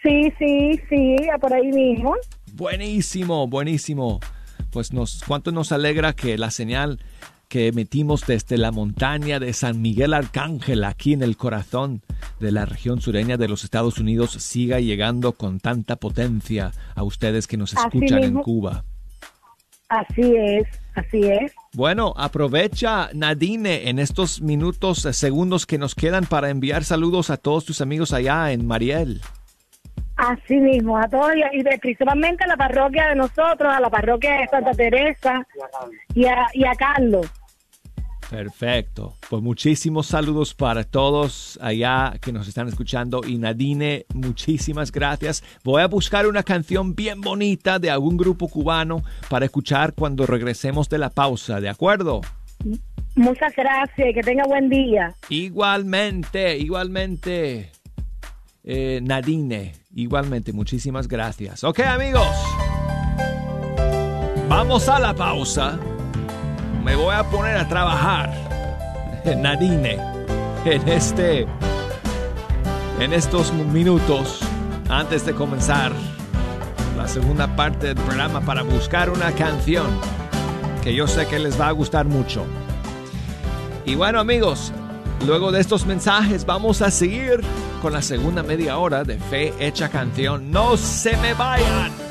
Sí, 0.02 0.34
sí, 0.40 0.80
sí, 0.90 1.16
por 1.40 1.54
ahí 1.54 1.68
mismo. 1.68 2.16
Buenísimo, 2.54 3.48
buenísimo. 3.48 4.20
Pues 4.72 4.92
nos, 4.92 5.24
cuánto 5.24 5.52
nos 5.52 5.72
alegra 5.72 6.14
que 6.14 6.36
la 6.40 6.50
señal 6.50 7.00
que 7.50 7.68
emitimos 7.68 8.26
desde 8.28 8.58
la 8.58 8.72
montaña 8.72 9.40
de 9.40 9.52
San 9.54 9.82
Miguel 9.82 10.14
Arcángel, 10.14 10.84
aquí 10.84 11.14
en 11.14 11.24
el 11.24 11.36
corazón 11.36 12.02
de 12.40 12.52
la 12.52 12.66
región 12.66 13.02
sureña 13.02 13.36
de 13.38 13.48
los 13.50 13.64
Estados 13.64 13.98
Unidos, 14.00 14.32
siga 14.32 14.80
llegando 14.80 15.34
con 15.34 15.60
tanta 15.60 15.96
potencia 15.98 16.72
a 16.96 17.04
ustedes 17.04 17.48
que 17.48 17.58
nos 17.58 17.74
escuchan 17.74 18.24
en. 18.24 18.36
Cuba. 18.36 18.84
Así 19.90 20.36
es, 20.38 20.68
así 20.94 21.24
es. 21.24 21.52
Bueno, 21.74 22.14
aprovecha 22.16 23.10
Nadine 23.14 23.90
en 23.90 23.98
estos 23.98 24.40
minutos, 24.40 25.04
eh, 25.06 25.14
segundos 25.14 25.66
que 25.66 25.80
nos 25.80 25.96
quedan 25.96 26.26
para 26.26 26.52
enviar 26.52 26.84
saludos 26.84 27.32
a 27.32 27.38
todos 27.38 27.66
tus 27.66 27.82
amigos 27.82 28.14
allá 28.14 28.52
en 28.52 28.68
Mariel. 28.68 29.22
Así 30.16 30.58
mismo, 30.58 30.98
a 30.98 31.08
todos 31.08 31.32
y, 31.36 31.58
y 31.60 31.64
de- 31.64 31.80
principalmente 31.80 32.44
a 32.44 32.48
la 32.48 32.58
parroquia 32.58 33.08
de 33.08 33.16
nosotros, 33.16 33.74
a 33.74 33.80
la 33.80 33.90
parroquia 33.90 34.34
de 34.42 34.48
Santa 34.50 34.72
Teresa 34.74 35.48
y 36.14 36.26
a, 36.26 36.46
y 36.54 36.66
a 36.66 36.76
Carlos. 36.76 37.26
Perfecto. 38.30 39.16
Pues 39.30 39.42
muchísimos 39.42 40.08
saludos 40.08 40.54
para 40.54 40.84
todos 40.84 41.58
allá 41.62 42.14
que 42.22 42.32
nos 42.32 42.48
están 42.48 42.68
escuchando. 42.68 43.22
Y 43.26 43.38
Nadine, 43.38 44.06
muchísimas 44.14 44.92
gracias. 44.92 45.44
Voy 45.64 45.82
a 45.82 45.88
buscar 45.88 46.28
una 46.28 46.44
canción 46.44 46.96
bien 46.96 47.22
bonita 47.22 47.80
de 47.80 47.90
algún 47.90 48.18
grupo 48.18 48.48
cubano 48.48 49.04
para 49.30 49.46
escuchar 49.46 49.94
cuando 49.94 50.28
regresemos 50.28 50.90
de 50.90 51.00
la 51.00 51.10
pausa, 51.10 51.60
¿de 51.60 51.70
acuerdo? 51.70 52.22
Muchas 53.16 53.56
gracias 53.56 54.14
que 54.14 54.22
tenga 54.22 54.44
buen 54.46 54.70
día. 54.70 55.16
Igualmente, 55.30 56.58
igualmente. 56.58 57.72
Eh, 58.64 59.00
Nadine, 59.02 59.74
igualmente, 59.96 60.54
muchísimas 60.54 61.08
gracias. 61.08 61.64
Ok, 61.64 61.80
amigos. 61.80 62.28
Vamos 64.48 64.88
a 64.88 65.00
la 65.00 65.16
pausa. 65.16 65.80
Me 66.84 66.96
voy 66.96 67.14
a 67.14 67.24
poner 67.24 67.58
a 67.58 67.68
trabajar. 67.68 68.32
Nadine, 69.38 69.98
en 70.66 70.90
este. 70.90 71.46
En 73.00 73.14
estos 73.14 73.54
minutos, 73.54 74.40
antes 74.90 75.26
de 75.26 75.34
comenzar 75.34 75.94
la 76.98 77.08
segunda 77.08 77.56
parte 77.56 77.88
del 77.88 77.96
programa, 77.96 78.42
para 78.42 78.64
buscar 78.64 79.10
una 79.10 79.32
canción 79.32 79.88
que 80.84 80.94
yo 80.94 81.08
sé 81.08 81.28
que 81.28 81.40
les 81.40 81.60
va 81.60 81.68
a 81.68 81.72
gustar 81.72 82.06
mucho. 82.06 82.46
Y 83.86 83.96
bueno 83.96 84.20
amigos, 84.20 84.74
luego 85.26 85.52
de 85.52 85.62
estos 85.62 85.86
mensajes 85.86 86.46
vamos 86.46 86.82
a 86.82 86.92
seguir 86.92 87.42
con 87.82 87.94
la 87.94 88.02
segunda 88.02 88.44
media 88.44 88.78
hora 88.78 89.04
de 89.04 89.18
Fe 89.18 89.54
Hecha 89.60 89.90
Canción. 89.90 90.52
No 90.52 90.76
se 90.76 91.16
me 91.18 91.34
vayan. 91.34 92.09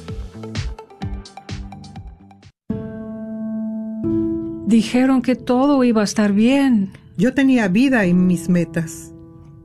Dijeron 4.74 5.22
que 5.22 5.36
todo 5.36 5.84
iba 5.84 6.00
a 6.00 6.04
estar 6.04 6.32
bien. 6.32 6.90
Yo 7.16 7.32
tenía 7.32 7.68
vida 7.68 8.06
en 8.06 8.26
mis 8.26 8.48
metas. 8.48 9.12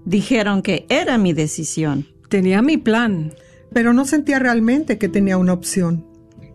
Dijeron 0.05 0.61
que 0.61 0.85
era 0.87 1.17
mi 1.17 1.33
decisión. 1.33 2.05
Tenía 2.27 2.61
mi 2.61 2.77
plan. 2.77 3.33
Pero 3.73 3.91
no 3.91 4.05
sentía 4.05 4.37
realmente 4.37 4.99
que 4.99 5.09
tenía 5.09 5.39
una 5.39 5.53
opción. 5.53 6.05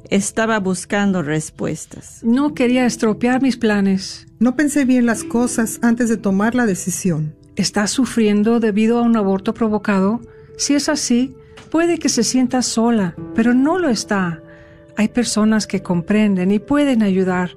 Estaba 0.09 0.61
buscando 0.61 1.21
respuestas. 1.25 2.21
No 2.23 2.55
quería 2.55 2.87
estropear 2.87 3.43
mis 3.43 3.57
planes. 3.57 4.29
No 4.39 4.55
pensé 4.55 4.85
bien 4.85 5.05
las 5.05 5.25
cosas 5.25 5.81
antes 5.83 6.09
de 6.09 6.17
tomar 6.17 6.55
la 6.55 6.65
decisión. 6.65 7.35
¿Estás 7.57 7.91
sufriendo 7.91 8.61
debido 8.61 9.01
a 9.01 9.03
un 9.03 9.17
aborto 9.17 9.53
provocado? 9.53 10.21
Si 10.59 10.77
es 10.77 10.89
así, 10.89 11.35
puede 11.73 11.99
que 11.99 12.09
se 12.09 12.23
sienta 12.23 12.63
sola, 12.63 13.17
pero 13.35 13.53
no 13.53 13.81
lo 13.81 13.89
está. 13.89 14.45
Hay 14.97 15.09
personas 15.09 15.67
que 15.67 15.83
comprenden 15.83 16.53
y 16.53 16.61
pueden 16.61 17.03
ayudar. 17.03 17.57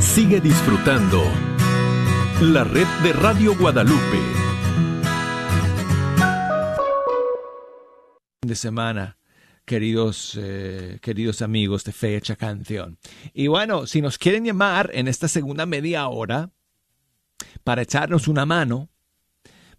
Sigue 0.00 0.40
disfrutando 0.40 1.22
la 2.40 2.64
red 2.64 2.86
de 3.02 3.12
Radio 3.12 3.56
Guadalupe. 3.56 4.44
de 8.46 8.54
semana, 8.54 9.16
queridos, 9.64 10.38
eh, 10.40 10.98
queridos 11.00 11.42
amigos 11.42 11.84
de 11.84 11.92
Fecha 11.92 12.36
Canción. 12.36 12.98
Y 13.32 13.46
bueno, 13.46 13.86
si 13.86 14.02
nos 14.02 14.18
quieren 14.18 14.44
llamar 14.44 14.90
en 14.92 15.08
esta 15.08 15.28
segunda 15.28 15.66
media 15.66 16.06
hora 16.08 16.50
para 17.62 17.82
echarnos 17.82 18.28
una 18.28 18.44
mano, 18.44 18.90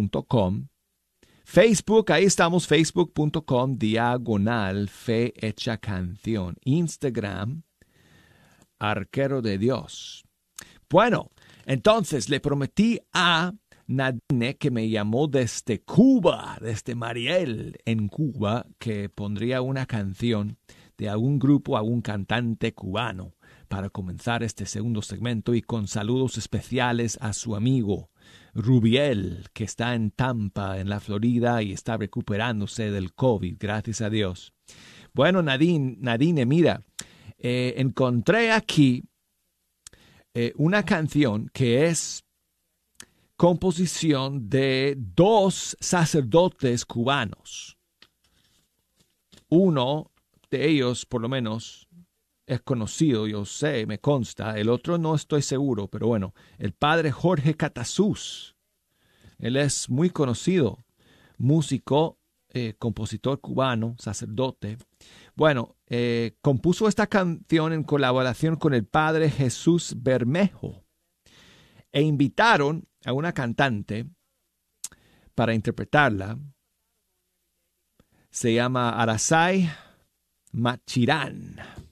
Facebook, 1.44 2.12
ahí 2.12 2.26
estamos, 2.26 2.68
facebook.com 2.68 3.78
diagonal 3.78 4.88
fe 4.88 5.34
hecha 5.36 5.78
canción. 5.78 6.56
Instagram, 6.64 7.64
arquero 8.78 9.42
de 9.42 9.58
Dios. 9.58 10.24
Bueno, 10.90 11.32
entonces 11.66 12.30
le 12.30 12.40
prometí 12.40 13.00
a 13.14 13.54
Nadine, 13.88 14.58
que 14.58 14.70
me 14.70 14.90
llamó 14.90 15.28
desde 15.28 15.82
Cuba, 15.82 16.60
desde 16.62 16.94
Mariel, 16.94 17.78
en 17.86 18.08
Cuba, 18.10 18.68
que 18.78 19.10
pondría 19.10 19.64
una 19.64 19.88
canción 19.88 20.60
de 21.00 21.10
algún 21.10 21.40
grupo, 21.40 21.78
algún 21.78 22.02
cantante 22.02 22.76
cubano, 22.76 23.34
para 23.68 23.90
comenzar 23.90 24.44
este 24.44 24.68
segundo 24.68 25.02
segmento 25.02 25.56
y 25.56 25.62
con 25.64 25.88
saludos 25.88 26.38
especiales 26.38 27.18
a 27.22 27.34
su 27.34 27.56
amigo 27.56 28.12
Rubiel, 28.54 29.46
que 29.54 29.64
está 29.64 29.96
en 29.96 30.12
Tampa, 30.12 30.80
en 30.80 30.90
la 30.90 31.00
Florida, 31.00 31.62
y 31.62 31.72
está 31.72 31.98
recuperándose 31.98 32.92
del 32.92 33.14
COVID, 33.14 33.58
gracias 33.60 34.02
a 34.02 34.10
Dios. 34.10 34.54
Bueno, 35.14 35.42
Nadine, 35.42 35.98
Nadine 36.00 36.46
mira, 36.46 36.84
eh, 37.38 37.76
encontré 37.78 38.52
aquí 38.52 39.04
eh, 40.34 40.54
una 40.58 40.84
canción 40.84 41.50
que 41.54 41.88
es 41.88 42.24
composición 43.36 44.50
de 44.50 44.96
dos 44.98 45.78
sacerdotes 45.80 46.86
cubanos. 46.86 47.78
Uno 49.50 50.12
de 50.52 50.68
ellos, 50.68 51.06
por 51.06 51.22
lo 51.22 51.30
menos, 51.30 51.89
es 52.50 52.62
conocido, 52.62 53.28
yo 53.28 53.46
sé, 53.46 53.86
me 53.86 54.00
consta. 54.00 54.58
El 54.58 54.70
otro 54.70 54.98
no 54.98 55.14
estoy 55.14 55.44
seguro, 55.44 55.88
pero 55.88 56.08
bueno, 56.08 56.34
el 56.58 56.74
padre 56.74 57.12
Jorge 57.12 57.54
Catasús. 57.54 58.56
Él 59.38 59.56
es 59.56 59.88
muy 59.88 60.10
conocido, 60.10 60.84
músico, 61.38 62.18
eh, 62.50 62.74
compositor 62.80 63.40
cubano, 63.40 63.96
sacerdote. 64.00 64.80
Bueno, 65.36 65.76
eh, 65.86 66.38
compuso 66.42 66.88
esta 66.88 67.06
canción 67.06 67.72
en 67.72 67.84
colaboración 67.84 68.56
con 68.56 68.74
el 68.74 68.84
padre 68.84 69.30
Jesús 69.30 69.94
Bermejo 69.96 70.84
e 71.92 72.02
invitaron 72.02 72.88
a 73.06 73.14
una 73.14 73.32
cantante 73.32 74.08
para 75.36 75.54
interpretarla. 75.54 76.40
Se 78.32 78.56
llama 78.56 78.90
Arasai 78.90 79.70
Machirán. 80.52 81.89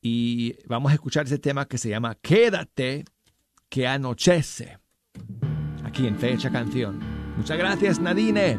Y 0.00 0.56
vamos 0.66 0.90
a 0.90 0.94
escuchar 0.94 1.26
ese 1.26 1.38
tema 1.38 1.66
que 1.66 1.78
se 1.78 1.90
llama 1.90 2.14
Quédate 2.14 3.04
que 3.68 3.86
anochece. 3.86 4.78
Aquí 5.84 6.06
en 6.06 6.18
Fecha 6.18 6.50
Canción. 6.50 6.98
Muchas 7.36 7.58
gracias, 7.58 8.00
Nadine. 8.00 8.56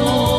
Señor, 0.00 0.29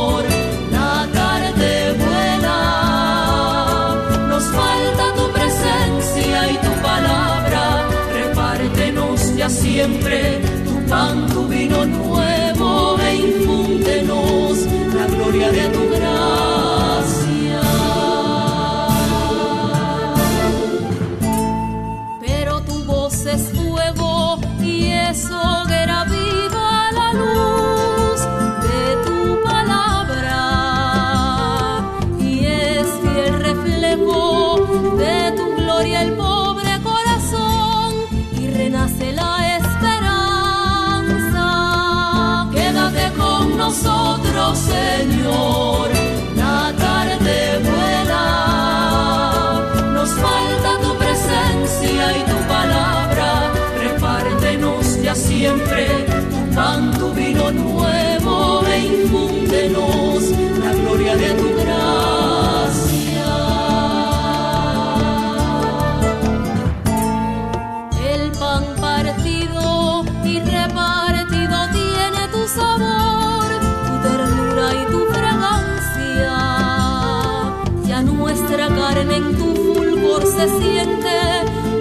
se 80.25 80.47
siente, 80.59 81.19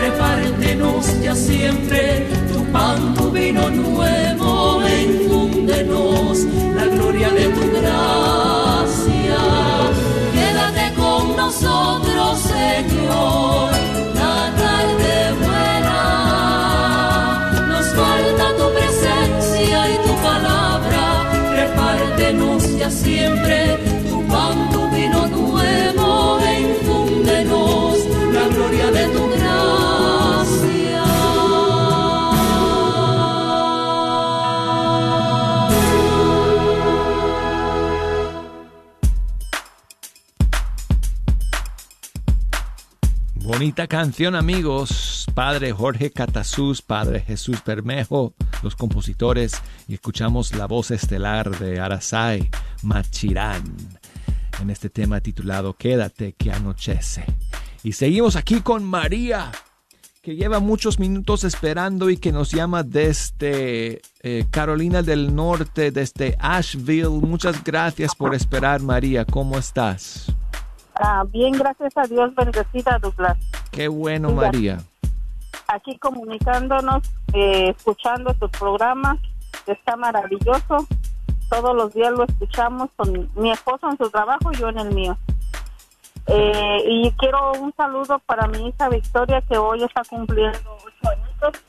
repártenos 0.00 1.04
ya 1.22 1.34
siempre 1.34 2.26
tu 2.52 2.60
pan, 2.72 3.14
tu 3.14 3.30
vino 3.30 3.68
nuevo, 3.70 4.82
infúndenos 4.86 6.38
la 6.74 6.84
gloria 6.86 7.30
de 7.30 7.44
tu 7.48 7.70
gracia. 7.70 8.59
Nosotros, 11.50 12.38
Señor, 12.38 13.72
la 14.14 14.54
tarde 14.62 15.14
buena. 15.42 16.00
Nos 17.66 17.86
falta 17.88 18.44
tu 18.56 18.66
presencia 18.72 19.78
y 19.90 19.96
tu 20.06 20.14
palabra, 20.22 21.04
repártenos 21.56 22.62
ya 22.78 22.88
siempre 22.88 23.79
Bonita 43.70 43.86
canción, 43.86 44.34
amigos. 44.34 45.26
Padre 45.32 45.70
Jorge 45.70 46.10
Catasús, 46.10 46.82
Padre 46.82 47.20
Jesús 47.20 47.62
Bermejo, 47.64 48.34
los 48.64 48.74
compositores, 48.74 49.62
y 49.86 49.94
escuchamos 49.94 50.52
la 50.56 50.66
voz 50.66 50.90
estelar 50.90 51.56
de 51.56 51.78
Arasai 51.78 52.50
Machirán 52.82 53.62
en 54.60 54.70
este 54.70 54.90
tema 54.90 55.20
titulado 55.20 55.74
Quédate 55.74 56.32
que 56.32 56.50
anochece. 56.50 57.24
Y 57.84 57.92
seguimos 57.92 58.34
aquí 58.34 58.60
con 58.60 58.82
María, 58.82 59.52
que 60.20 60.34
lleva 60.34 60.58
muchos 60.58 60.98
minutos 60.98 61.44
esperando 61.44 62.10
y 62.10 62.16
que 62.16 62.32
nos 62.32 62.50
llama 62.50 62.82
desde 62.82 64.02
eh, 64.24 64.46
Carolina 64.50 65.04
del 65.04 65.32
Norte, 65.32 65.92
desde 65.92 66.36
Asheville. 66.40 67.08
Muchas 67.08 67.62
gracias 67.62 68.16
por 68.16 68.34
esperar, 68.34 68.82
María. 68.82 69.24
¿Cómo 69.24 69.56
estás? 69.56 70.34
Ah, 71.02 71.24
bien, 71.26 71.52
gracias 71.52 71.96
a 71.96 72.02
Dios, 72.02 72.34
bendecida 72.34 72.98
Douglas. 73.00 73.38
Qué 73.70 73.88
bueno, 73.88 74.28
Mira. 74.28 74.40
María. 74.42 74.78
Aquí 75.66 75.96
comunicándonos, 75.98 77.02
eh, 77.32 77.70
escuchando 77.74 78.34
tu 78.34 78.50
programa, 78.50 79.16
está 79.66 79.96
maravilloso. 79.96 80.86
Todos 81.48 81.74
los 81.74 81.94
días 81.94 82.12
lo 82.12 82.24
escuchamos 82.24 82.90
con 82.96 83.30
mi 83.34 83.50
esposo 83.50 83.88
en 83.90 83.96
su 83.96 84.10
trabajo 84.10 84.52
y 84.52 84.56
yo 84.56 84.68
en 84.68 84.78
el 84.78 84.94
mío. 84.94 85.16
Eh, 86.26 86.82
y 86.86 87.10
quiero 87.12 87.52
un 87.52 87.72
saludo 87.76 88.18
para 88.20 88.46
mi 88.46 88.68
hija 88.68 88.88
Victoria, 88.88 89.40
que 89.42 89.56
hoy 89.56 89.82
está 89.82 90.02
cumpliendo 90.04 90.58
ocho 90.76 91.10
añitos. 91.10 91.64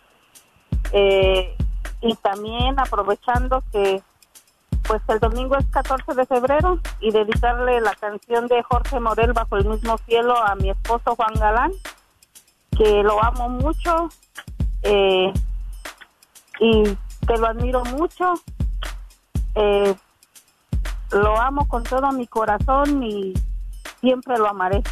Eh, 0.91 1.55
y 2.01 2.15
también 2.15 2.79
aprovechando 2.79 3.63
que 3.71 4.03
pues 4.91 5.03
el 5.07 5.19
domingo 5.19 5.55
es 5.55 5.65
14 5.67 6.13
de 6.15 6.25
febrero 6.25 6.77
y 6.99 7.11
dedicarle 7.11 7.79
la 7.79 7.95
canción 7.95 8.47
de 8.47 8.61
Jorge 8.61 8.99
Morel 8.99 9.31
bajo 9.31 9.55
el 9.55 9.63
mismo 9.63 9.97
cielo 9.99 10.35
a 10.35 10.53
mi 10.55 10.69
esposo 10.69 11.15
Juan 11.15 11.33
Galán, 11.35 11.71
que 12.77 13.01
lo 13.01 13.23
amo 13.23 13.47
mucho 13.47 14.09
eh, 14.81 15.31
y 16.59 16.83
que 17.25 17.37
lo 17.37 17.47
admiro 17.47 17.85
mucho. 17.85 18.33
Eh, 19.55 19.95
lo 21.11 21.39
amo 21.39 21.69
con 21.69 21.83
todo 21.83 22.11
mi 22.11 22.27
corazón 22.27 23.01
y 23.01 23.33
siempre 24.01 24.37
lo 24.37 24.49
amaré. 24.49 24.83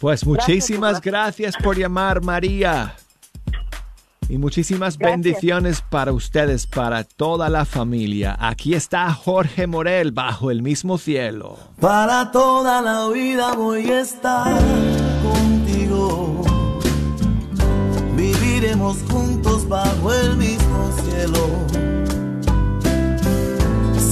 Pues 0.00 0.26
muchísimas 0.26 1.00
gracias 1.00 1.56
por 1.56 1.78
llamar, 1.78 2.24
María. 2.24 2.96
Y 4.30 4.36
muchísimas 4.36 4.98
bendiciones 4.98 5.80
para 5.80 6.12
ustedes, 6.12 6.66
para 6.66 7.04
toda 7.04 7.48
la 7.48 7.64
familia. 7.64 8.36
Aquí 8.38 8.74
está 8.74 9.10
Jorge 9.14 9.66
Morel 9.66 10.12
bajo 10.12 10.50
el 10.50 10.60
mismo 10.60 10.98
cielo. 10.98 11.56
Para 11.80 12.30
toda 12.30 12.82
la 12.82 13.08
vida 13.08 13.54
voy 13.54 13.90
a 13.90 14.00
estar 14.00 14.60
contigo. 15.22 16.42
Viviremos 18.14 18.98
juntos 19.10 19.66
bajo 19.66 20.12
el 20.12 20.36
mismo 20.36 20.92
cielo. 21.02 21.48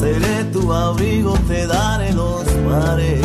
Seré 0.00 0.44
tu 0.44 0.72
abrigo, 0.72 1.34
te 1.46 1.66
daré 1.66 2.14
los 2.14 2.44
mares 2.62 3.20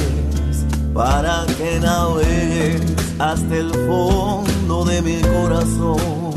para 0.93 1.45
que 1.57 1.79
navegues 1.79 2.81
hasta 3.17 3.55
el 3.55 3.71
fondo 3.71 4.83
de 4.83 5.01
mi 5.01 5.21
corazón. 5.21 6.30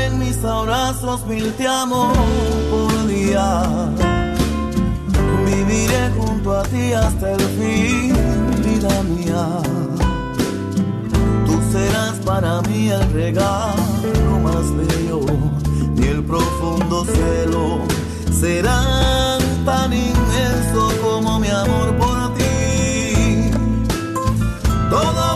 En 0.00 0.18
mis 0.18 0.42
abrazos 0.44 1.26
mil 1.26 1.52
te 1.54 1.66
amo 1.66 2.12
por 2.70 3.06
día. 3.06 3.62
Viviré 5.46 6.10
junto 6.18 6.56
a 6.56 6.62
ti 6.62 6.92
hasta 6.92 7.32
el 7.32 7.40
fin, 7.40 8.14
vida 8.64 9.02
mía. 9.02 9.46
Tú 11.46 11.54
serás 11.72 12.14
para 12.24 12.62
mí 12.62 12.88
el 12.88 13.12
regalo 13.12 14.38
más 14.42 14.66
bello 14.76 15.20
y 15.96 16.06
el 16.06 16.24
profundo 16.24 17.04
cielo 17.04 17.80
serán 18.40 19.40
tan 19.64 19.92
inmenso 19.92 20.92
como 21.02 21.38
mi 21.38 21.48
amor 21.48 21.96
por 21.96 22.34
ti. 22.34 23.50
Todo 24.90 25.31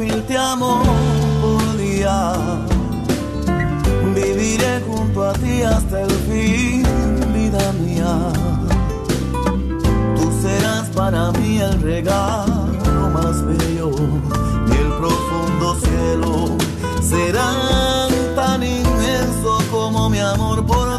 mil 0.00 0.22
te 0.22 0.36
amo 0.36 0.82
por 1.42 1.76
día. 1.76 2.32
Viviré 4.14 4.80
junto 4.88 5.28
a 5.28 5.32
ti 5.34 5.62
hasta 5.62 6.02
el 6.02 6.10
fin, 6.26 6.82
vida 7.34 7.72
mía. 7.84 8.12
Tú 10.16 10.24
serás 10.42 10.88
para 11.00 11.30
mí 11.32 11.58
el 11.58 11.80
regalo 11.82 13.02
más 13.12 13.44
bello 13.44 13.90
y 14.70 14.72
el 14.84 14.90
profundo 15.00 15.66
cielo 15.84 16.56
serán 17.02 18.10
tan 18.34 18.62
inmenso 18.62 19.58
como 19.70 20.08
mi 20.08 20.20
amor 20.20 20.64
por 20.64 20.89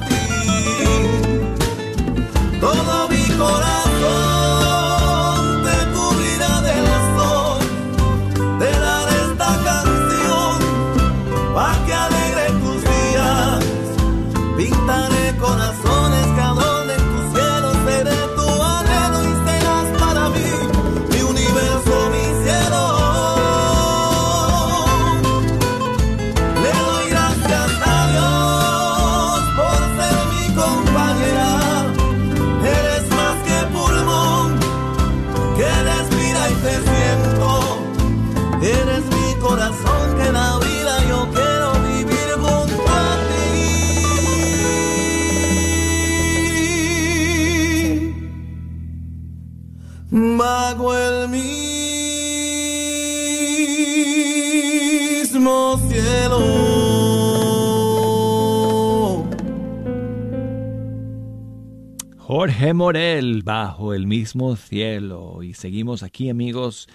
Jorge 62.41 62.73
Morel 62.73 63.43
bajo 63.43 63.93
el 63.93 64.07
mismo 64.07 64.55
cielo. 64.55 65.43
Y 65.43 65.53
seguimos 65.53 66.01
aquí 66.01 66.27
amigos 66.27 66.89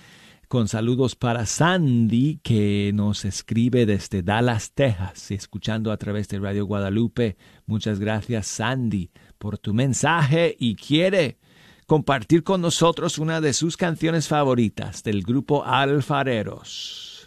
con 0.49 0.67
saludos 0.67 1.15
para 1.15 1.47
Sandy 1.47 2.41
que 2.43 2.91
nos 2.93 3.25
escribe 3.25 3.87
desde 3.87 4.25
Dallas, 4.25 4.73
Texas, 4.73 5.31
escuchando 5.31 5.93
a 5.93 5.99
través 5.99 6.27
de 6.27 6.41
Radio 6.41 6.67
Guadalupe. 6.67 7.37
Muchas 7.65 8.01
gracias 8.01 8.49
Sandy 8.49 9.13
por 9.39 9.57
tu 9.57 9.73
mensaje 9.73 10.57
y 10.59 10.75
quiere 10.75 11.39
compartir 11.87 12.43
con 12.43 12.61
nosotros 12.61 13.17
una 13.17 13.41
de 13.41 13.53
sus 13.53 13.77
canciones 13.77 14.27
favoritas 14.27 15.05
del 15.05 15.23
grupo 15.23 15.65
Alfareros. 15.65 17.25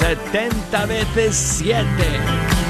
70 0.00 0.86
veces 0.86 1.36
7. 1.36 2.61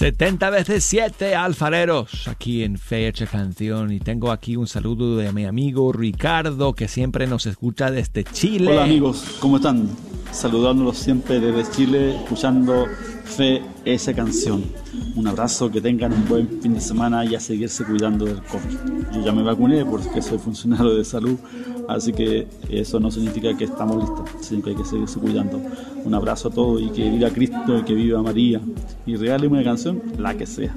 70 0.00 0.48
veces 0.48 0.82
7 0.84 1.34
alfareros 1.34 2.26
aquí 2.26 2.62
en 2.64 2.78
Fecha 2.78 3.26
Canción 3.26 3.92
y 3.92 4.00
tengo 4.00 4.30
aquí 4.30 4.56
un 4.56 4.66
saludo 4.66 5.18
de 5.18 5.30
mi 5.30 5.44
amigo 5.44 5.92
Ricardo 5.92 6.72
que 6.72 6.88
siempre 6.88 7.26
nos 7.26 7.44
escucha 7.44 7.90
desde 7.90 8.24
Chile. 8.24 8.72
Hola 8.72 8.84
amigos, 8.84 9.36
¿cómo 9.40 9.58
están? 9.58 9.90
Saludándolos 10.32 10.96
siempre 10.96 11.38
desde 11.38 11.70
Chile, 11.70 12.16
escuchando 12.16 12.86
Fe 13.36 13.62
esa 13.84 14.12
canción. 14.12 14.64
Un 15.14 15.26
abrazo, 15.26 15.70
que 15.70 15.80
tengan 15.80 16.12
un 16.12 16.28
buen 16.28 16.60
fin 16.60 16.74
de 16.74 16.80
semana 16.80 17.24
y 17.24 17.34
a 17.34 17.40
seguirse 17.40 17.84
cuidando 17.84 18.24
del 18.24 18.42
COVID. 18.42 19.12
Yo 19.12 19.24
ya 19.24 19.32
me 19.32 19.42
vacuné 19.42 19.84
porque 19.84 20.20
soy 20.20 20.38
funcionario 20.38 20.94
de 20.94 21.04
salud, 21.04 21.38
así 21.88 22.12
que 22.12 22.48
eso 22.68 22.98
no 22.98 23.10
significa 23.10 23.56
que 23.56 23.64
estamos 23.64 23.96
listos, 23.96 24.46
sino 24.46 24.62
que 24.62 24.70
hay 24.70 24.76
que 24.76 24.84
seguirse 24.84 25.18
cuidando. 25.18 25.60
Un 26.04 26.14
abrazo 26.14 26.48
a 26.48 26.50
todos 26.50 26.82
y 26.82 26.88
que 26.90 27.08
viva 27.08 27.30
Cristo 27.30 27.78
y 27.78 27.82
que 27.82 27.94
viva 27.94 28.22
María. 28.22 28.60
Y 29.06 29.16
regáleme 29.16 29.58
una 29.58 29.64
canción, 29.64 30.02
la 30.18 30.34
que 30.36 30.46
sea. 30.46 30.74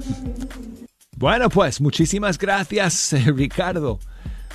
Bueno, 1.16 1.48
pues 1.48 1.80
muchísimas 1.80 2.38
gracias, 2.38 3.12
eh, 3.12 3.32
Ricardo, 3.34 3.98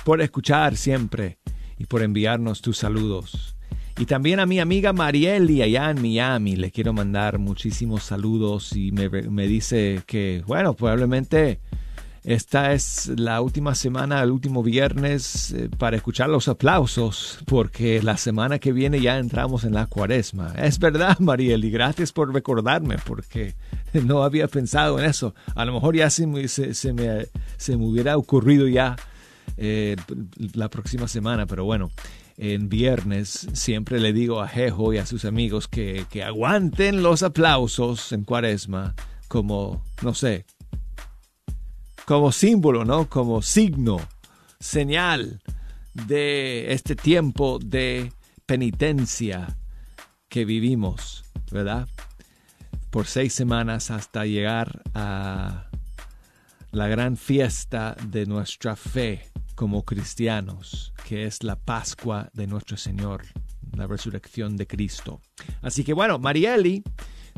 por 0.04 0.20
escuchar 0.20 0.76
siempre 0.76 1.38
y 1.78 1.86
por 1.86 2.02
enviarnos 2.02 2.60
tus 2.60 2.78
saludos. 2.78 3.56
Y 4.00 4.06
también 4.06 4.40
a 4.40 4.46
mi 4.46 4.60
amiga 4.60 4.94
Marieli 4.94 5.60
allá 5.60 5.90
en 5.90 6.00
Miami, 6.00 6.56
le 6.56 6.70
quiero 6.70 6.94
mandar 6.94 7.38
muchísimos 7.38 8.02
saludos 8.02 8.74
y 8.74 8.92
me, 8.92 9.46
dice 9.46 10.00
que, 10.06 10.42
bueno, 10.46 10.72
probablemente 10.72 11.60
esta 12.24 12.72
es 12.72 13.12
la 13.14 13.42
última 13.42 13.74
semana, 13.74 14.22
el 14.22 14.30
último 14.30 14.62
viernes 14.62 15.52
eh, 15.52 15.68
para 15.76 15.98
escuchar 15.98 16.30
los 16.30 16.48
aplausos, 16.48 17.40
porque 17.44 18.02
la 18.02 18.16
semana 18.16 18.58
que 18.58 18.72
viene 18.72 19.02
ya 19.02 19.18
entramos 19.18 19.64
en 19.64 19.74
la 19.74 19.84
cuaresma. 19.84 20.54
Es 20.56 20.78
verdad, 20.78 21.18
Marieli, 21.18 21.70
gracias 21.70 22.10
por 22.10 22.32
recordarme, 22.32 22.96
porque 23.04 23.52
no 23.92 24.22
había 24.22 24.48
pensado 24.48 24.98
en 24.98 25.04
eso. 25.04 25.34
A 25.54 25.66
lo 25.66 25.74
mejor 25.74 25.94
ya 25.94 26.08
se 26.08 26.26
me, 26.26 26.48
se, 26.48 26.72
se 26.72 26.94
me, 26.94 27.26
se 27.58 27.76
me 27.76 27.84
hubiera 27.84 28.16
ocurrido 28.16 28.66
ya 28.66 28.96
eh, 29.58 29.96
la 30.54 30.70
próxima 30.70 31.06
semana, 31.06 31.44
pero 31.44 31.66
bueno, 31.66 31.90
en 32.42 32.70
viernes 32.70 33.48
siempre 33.52 34.00
le 34.00 34.14
digo 34.14 34.40
a 34.40 34.48
Jejo 34.48 34.94
y 34.94 34.98
a 34.98 35.04
sus 35.04 35.26
amigos 35.26 35.68
que, 35.68 36.06
que 36.08 36.24
aguanten 36.24 37.02
los 37.02 37.22
aplausos 37.22 38.12
en 38.12 38.24
cuaresma 38.24 38.94
como, 39.28 39.84
no 40.00 40.14
sé, 40.14 40.46
como 42.06 42.32
símbolo, 42.32 42.86
¿no? 42.86 43.10
Como 43.10 43.42
signo, 43.42 44.00
señal 44.58 45.42
de 45.92 46.72
este 46.72 46.96
tiempo 46.96 47.58
de 47.62 48.10
penitencia 48.46 49.58
que 50.30 50.46
vivimos, 50.46 51.24
¿verdad? 51.50 51.88
Por 52.88 53.06
seis 53.06 53.34
semanas 53.34 53.90
hasta 53.90 54.24
llegar 54.24 54.80
a 54.94 55.66
la 56.72 56.88
gran 56.88 57.18
fiesta 57.18 57.96
de 58.08 58.24
nuestra 58.24 58.76
fe 58.76 59.30
como 59.60 59.84
cristianos, 59.84 60.94
que 61.06 61.26
es 61.26 61.42
la 61.42 61.54
Pascua 61.54 62.30
de 62.32 62.46
nuestro 62.46 62.78
Señor, 62.78 63.26
la 63.76 63.86
resurrección 63.86 64.56
de 64.56 64.66
Cristo. 64.66 65.20
Así 65.60 65.84
que 65.84 65.92
bueno, 65.92 66.18
Marieli 66.18 66.82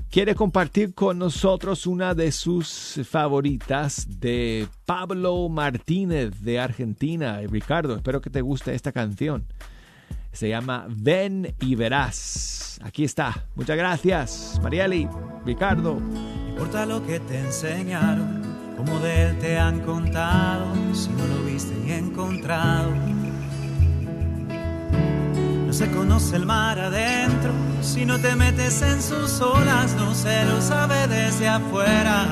quiere 0.09 0.37
compartir 0.37 0.95
con 0.95 1.19
nosotros 1.19 1.85
una 1.85 2.15
de 2.15 2.31
sus 2.31 3.01
favoritas 3.11 4.07
de 4.21 4.69
Pablo 4.87 5.49
Martínez 5.49 6.41
de 6.43 6.61
Argentina. 6.61 7.41
Ricardo, 7.41 7.97
espero 7.97 8.21
que 8.21 8.31
te 8.31 8.41
guste 8.41 8.73
esta 8.73 8.93
canción. 8.93 9.49
Se 10.31 10.49
llama 10.49 10.87
Ven 10.89 11.57
y 11.59 11.75
verás. 11.75 12.79
Aquí 12.85 13.03
está. 13.03 13.49
Muchas 13.57 13.77
gracias, 13.77 14.61
Marieli, 14.63 15.09
Ricardo. 15.45 15.99
No 15.99 16.49
importa 16.51 16.87
lo 16.87 17.05
que 17.05 17.19
te 17.19 17.41
enseñaron, 17.41 18.43
como 18.77 19.01
de 19.01 19.31
él 19.31 19.39
te 19.41 19.59
han 19.59 19.81
contado, 19.81 20.73
si 20.95 21.11
no 21.11 21.27
lo 21.27 21.42
y 21.87 21.93
encontrado. 21.93 22.91
No 25.67 25.73
se 25.73 25.91
conoce 25.91 26.37
el 26.37 26.47
mar 26.47 26.79
adentro, 26.79 27.53
si 27.83 28.07
no 28.07 28.19
te 28.19 28.35
metes 28.37 28.81
en 28.81 29.03
sus 29.03 29.39
olas, 29.43 29.95
no 29.97 30.15
se 30.15 30.45
lo 30.47 30.63
sabe 30.63 31.07
desde 31.09 31.49
afuera. 31.49 32.27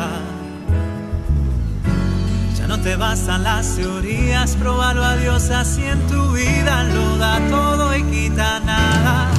Ya 2.56 2.66
no 2.66 2.80
te 2.80 2.96
bastan 2.96 3.42
las 3.42 3.76
teorías, 3.76 4.56
probarlo 4.56 5.04
a 5.04 5.16
Dios 5.16 5.50
así 5.50 5.84
en 5.84 6.00
tu 6.06 6.32
vida, 6.32 6.84
lo 6.84 7.18
da 7.18 7.40
todo 7.50 7.94
y 7.94 8.02
quita 8.04 8.60
nada. 8.60 9.30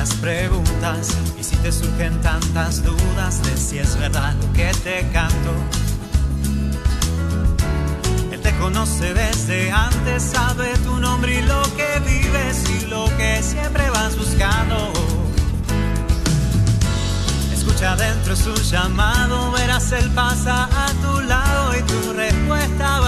Las 0.00 0.14
preguntas 0.14 1.08
y 1.38 1.44
si 1.44 1.56
te 1.56 1.70
surgen 1.70 2.18
tantas 2.22 2.82
dudas 2.82 3.42
de 3.42 3.54
si 3.54 3.78
es 3.78 3.98
verdad 3.98 4.32
lo 4.40 4.50
que 4.54 4.72
te 4.82 5.06
canto. 5.12 5.52
Él 8.32 8.40
te 8.40 8.50
conoce 8.56 9.12
desde 9.12 9.70
antes, 9.70 10.22
sabe 10.22 10.72
tu 10.86 10.96
nombre 10.96 11.40
y 11.40 11.42
lo 11.42 11.62
que 11.76 11.90
vives 12.06 12.64
y 12.70 12.86
lo 12.86 13.14
que 13.18 13.42
siempre 13.42 13.90
vas 13.90 14.16
buscando. 14.16 14.90
Escucha 17.52 17.94
dentro 17.96 18.34
su 18.36 18.54
llamado, 18.54 19.52
verás 19.52 19.92
él 19.92 20.10
pasa 20.14 20.64
a 20.64 20.88
tu 21.02 21.20
lado 21.20 21.76
y 21.78 21.82
tu 21.82 22.12
respuesta 22.14 22.99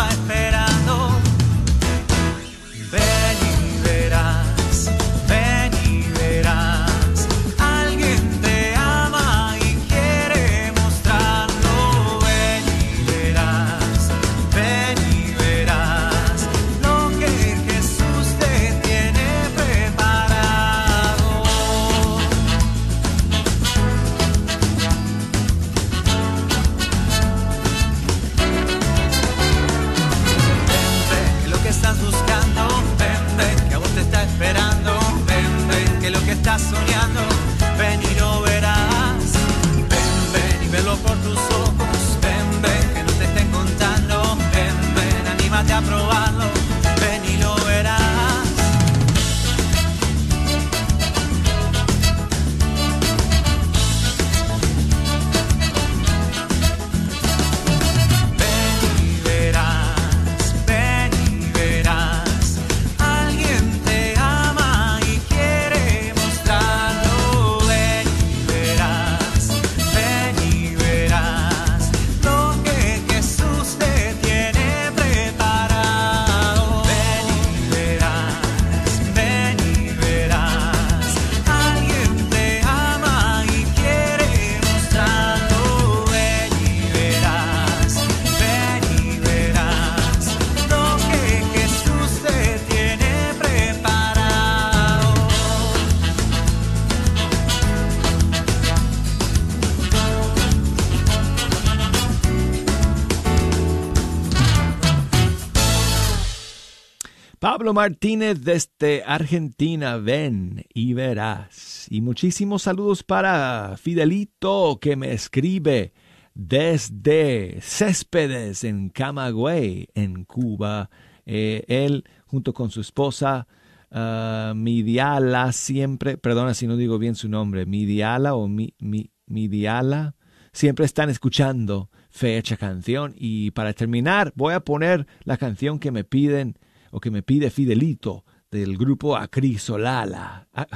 Pablo 107.43 107.75
Martínez 107.75 108.45
desde 108.45 109.03
Argentina, 109.05 109.97
ven 109.97 110.65
y 110.73 110.95
verás. 110.95 111.89
Y 111.91 112.01
muchísimos 112.01 112.63
saludos 112.63 113.03
para 113.03 113.77
Fidelito 113.79 114.79
que 114.81 114.95
me 114.95 115.13
escribe 115.13 115.93
desde 116.35 117.59
Céspedes 117.61 118.63
en 118.63 118.91
Camagüey, 118.91 119.89
en 119.95 120.25
Cuba. 120.25 120.89
Eh, 121.27 121.65
él 121.67 122.05
junto 122.27 122.55
con 122.55 122.71
su 122.71 122.81
esposa 122.81 123.49
uh, 123.91 124.55
Midiala 124.55 125.51
siempre, 125.51 126.19
perdona 126.19 126.55
si 126.55 126.69
no 126.69 126.77
digo 126.77 127.01
bien 127.01 127.17
su 127.17 127.29
nombre, 127.29 127.67
Midiala 127.67 128.37
o 128.37 128.47
mi, 128.47 128.77
mi, 128.79 129.11
Midiala, 129.27 130.15
siempre 130.53 130.87
están 130.87 131.11
escuchando 131.11 131.91
fecha 132.09 132.57
canción. 132.57 133.15
Y 133.17 133.51
para 133.51 133.73
terminar 133.73 134.33
voy 134.37 134.55
a 134.55 134.61
poner 134.61 135.09
la 135.25 135.39
canción 135.39 135.81
que 135.81 135.91
me 135.91 136.05
piden 136.05 136.57
o 136.93 137.01
que 137.01 137.11
me 137.11 137.23
pide 137.23 137.51
Fidelito 137.51 138.25
del 138.51 138.77
grupo 138.77 139.17
Acrisolala. 139.17 140.47
Ah, 140.53 140.67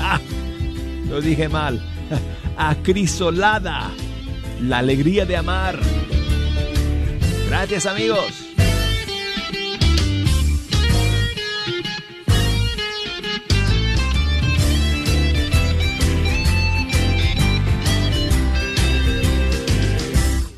ah, 0.00 0.20
lo 1.08 1.20
dije 1.20 1.48
mal. 1.48 1.80
Acrisolada. 2.56 3.90
La 4.60 4.78
alegría 4.78 5.24
de 5.24 5.36
amar. 5.36 5.80
Gracias 7.48 7.86
amigos. 7.86 8.48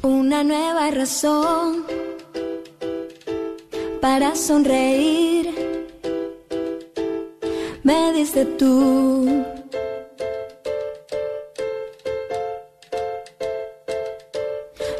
Una 0.03 0.43
nueva 0.43 0.91
razón 0.91 2.04
para 4.05 4.37
sonreír. 4.37 5.47
Me 7.83 8.13
diste 8.13 8.45
tú. 8.45 9.47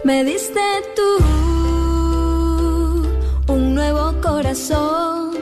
Me 0.05 0.25
diste 0.25 0.67
tú 0.97 1.11
un 3.53 3.75
nuevo 3.75 4.05
corazón 4.23 5.37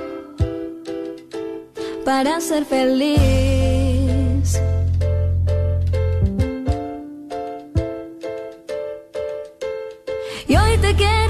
para 2.05 2.41
ser 2.41 2.65
feliz. 2.65 3.21
Y 10.49 10.57
hoy 10.57 10.77
te 10.79 10.97
quiero 10.97 11.22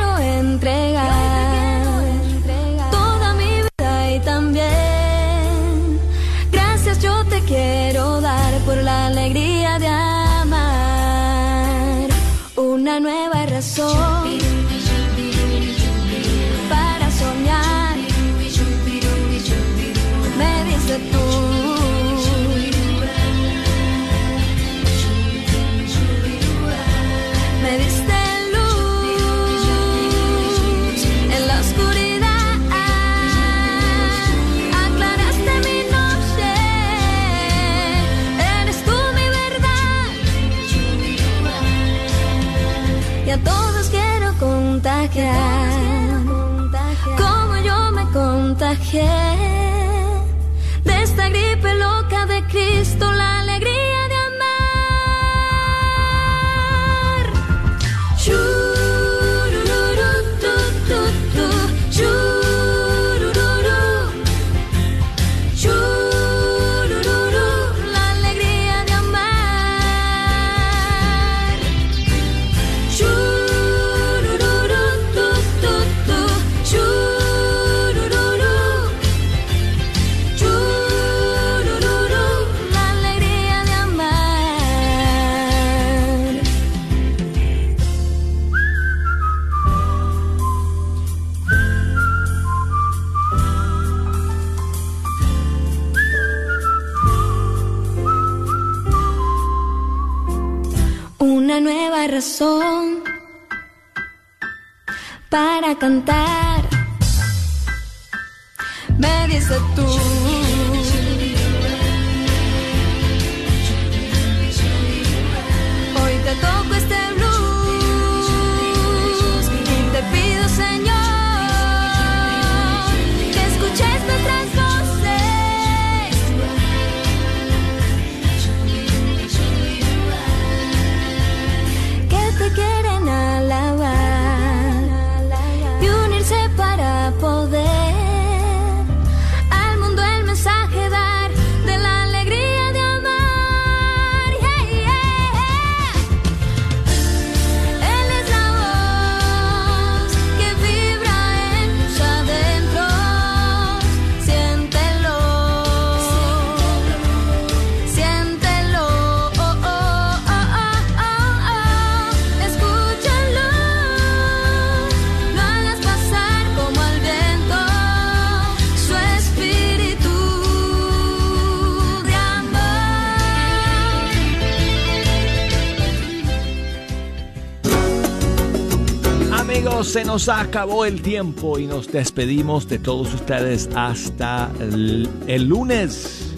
se 179.92 180.06
nos 180.06 180.30
acabó 180.30 180.86
el 180.86 181.02
tiempo 181.02 181.58
y 181.58 181.66
nos 181.66 181.92
despedimos 181.92 182.66
de 182.66 182.78
todos 182.78 183.12
ustedes 183.12 183.68
hasta 183.74 184.50
el, 184.58 185.44
lunes. 185.44 186.32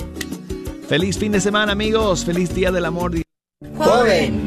Feliz 0.89 1.17
fin 1.17 1.31
de 1.31 1.41
semana, 1.41 1.71
amigos. 1.71 2.25
Feliz 2.25 2.53
día 2.53 2.73
del 2.73 2.85
amor. 2.85 3.13
Joven. 3.77 4.44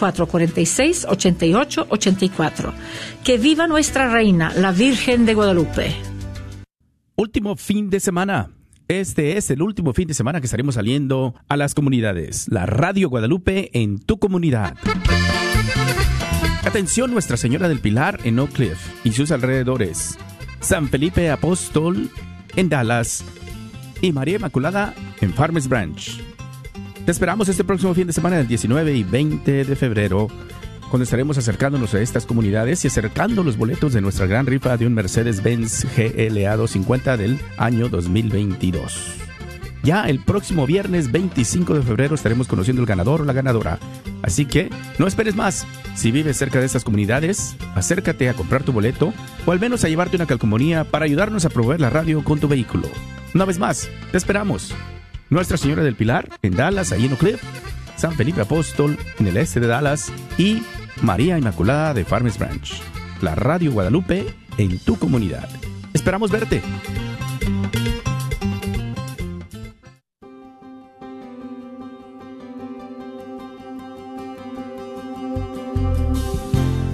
446-8884. 0.00 2.72
Que 3.22 3.38
viva 3.38 3.66
nuestra 3.66 4.10
reina, 4.10 4.52
la 4.54 4.72
Virgen 4.72 5.26
de 5.26 5.34
Guadalupe. 5.34 5.94
Último 7.16 7.56
fin 7.56 7.90
de 7.90 8.00
semana. 8.00 8.48
Este 8.88 9.36
es 9.36 9.50
el 9.50 9.60
último 9.62 9.92
fin 9.92 10.08
de 10.08 10.14
semana 10.14 10.40
que 10.40 10.46
estaremos 10.46 10.74
saliendo 10.74 11.34
a 11.48 11.56
las 11.56 11.74
comunidades. 11.74 12.48
La 12.48 12.66
Radio 12.66 13.08
Guadalupe 13.08 13.70
en 13.72 14.00
tu 14.00 14.18
comunidad. 14.18 14.76
Atención 16.64 17.12
Nuestra 17.12 17.36
Señora 17.36 17.68
del 17.68 17.78
Pilar 17.80 18.18
en 18.24 18.40
Oak 18.40 18.52
Cliff 18.52 18.78
y 19.04 19.12
sus 19.12 19.30
alrededores. 19.30 20.18
San 20.60 20.88
Felipe 20.88 21.30
Apóstol 21.30 22.10
en 22.56 22.68
Dallas 22.68 23.24
y 24.02 24.12
María 24.12 24.36
Inmaculada 24.36 24.94
en 25.20 25.32
Farmers 25.32 25.68
Branch. 25.68 26.29
Te 27.04 27.12
esperamos 27.12 27.48
este 27.48 27.64
próximo 27.64 27.94
fin 27.94 28.06
de 28.06 28.12
semana 28.12 28.36
del 28.36 28.46
19 28.46 28.92
y 28.94 29.04
20 29.04 29.64
de 29.64 29.76
febrero, 29.76 30.28
cuando 30.90 31.04
estaremos 31.04 31.38
acercándonos 31.38 31.94
a 31.94 32.00
estas 32.00 32.26
comunidades 32.26 32.84
y 32.84 32.88
acercando 32.88 33.42
los 33.42 33.56
boletos 33.56 33.92
de 33.92 34.00
nuestra 34.00 34.26
gran 34.26 34.46
rifa 34.46 34.76
de 34.76 34.86
un 34.86 34.94
Mercedes-Benz 34.94 35.86
GLA 35.96 36.56
250 36.56 37.16
del 37.16 37.38
año 37.56 37.88
2022. 37.88 39.16
Ya 39.82 40.04
el 40.04 40.20
próximo 40.20 40.66
viernes 40.66 41.10
25 41.10 41.74
de 41.74 41.82
febrero 41.82 42.14
estaremos 42.14 42.46
conociendo 42.46 42.82
el 42.82 42.86
ganador 42.86 43.22
o 43.22 43.24
la 43.24 43.32
ganadora. 43.32 43.78
Así 44.22 44.44
que 44.44 44.68
no 44.98 45.06
esperes 45.06 45.34
más. 45.34 45.66
Si 45.94 46.10
vives 46.10 46.36
cerca 46.36 46.60
de 46.60 46.66
estas 46.66 46.84
comunidades, 46.84 47.56
acércate 47.74 48.28
a 48.28 48.34
comprar 48.34 48.62
tu 48.62 48.72
boleto 48.72 49.14
o 49.46 49.52
al 49.52 49.58
menos 49.58 49.84
a 49.84 49.88
llevarte 49.88 50.16
una 50.16 50.26
calcomanía 50.26 50.84
para 50.84 51.06
ayudarnos 51.06 51.46
a 51.46 51.50
proveer 51.50 51.80
la 51.80 51.90
radio 51.90 52.22
con 52.22 52.38
tu 52.40 52.46
vehículo. 52.46 52.88
Una 53.34 53.46
vez 53.46 53.58
más, 53.58 53.88
te 54.12 54.18
esperamos. 54.18 54.74
Nuestra 55.30 55.56
Señora 55.56 55.84
del 55.84 55.94
Pilar 55.94 56.28
en 56.42 56.56
Dallas, 56.56 56.90
ahí 56.90 57.06
en 57.06 57.16
San 57.96 58.12
Felipe 58.14 58.40
Apóstol 58.40 58.98
en 59.20 59.28
el 59.28 59.36
este 59.36 59.60
de 59.60 59.68
Dallas 59.68 60.12
y 60.36 60.62
María 61.02 61.38
Inmaculada 61.38 61.94
de 61.94 62.04
Farmers 62.04 62.36
Branch. 62.36 62.82
La 63.22 63.36
Radio 63.36 63.70
Guadalupe 63.70 64.34
en 64.58 64.78
tu 64.80 64.98
comunidad. 64.98 65.48
Esperamos 65.94 66.32
verte. 66.32 66.62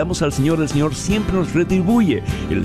le 0.00 0.04
damos 0.04 0.22
al 0.22 0.32
Señor, 0.32 0.62
el 0.62 0.68
Señor 0.70 0.94
siempre 0.94 1.34
nos 1.34 1.52
retribuye. 1.52 2.22
El 2.48 2.58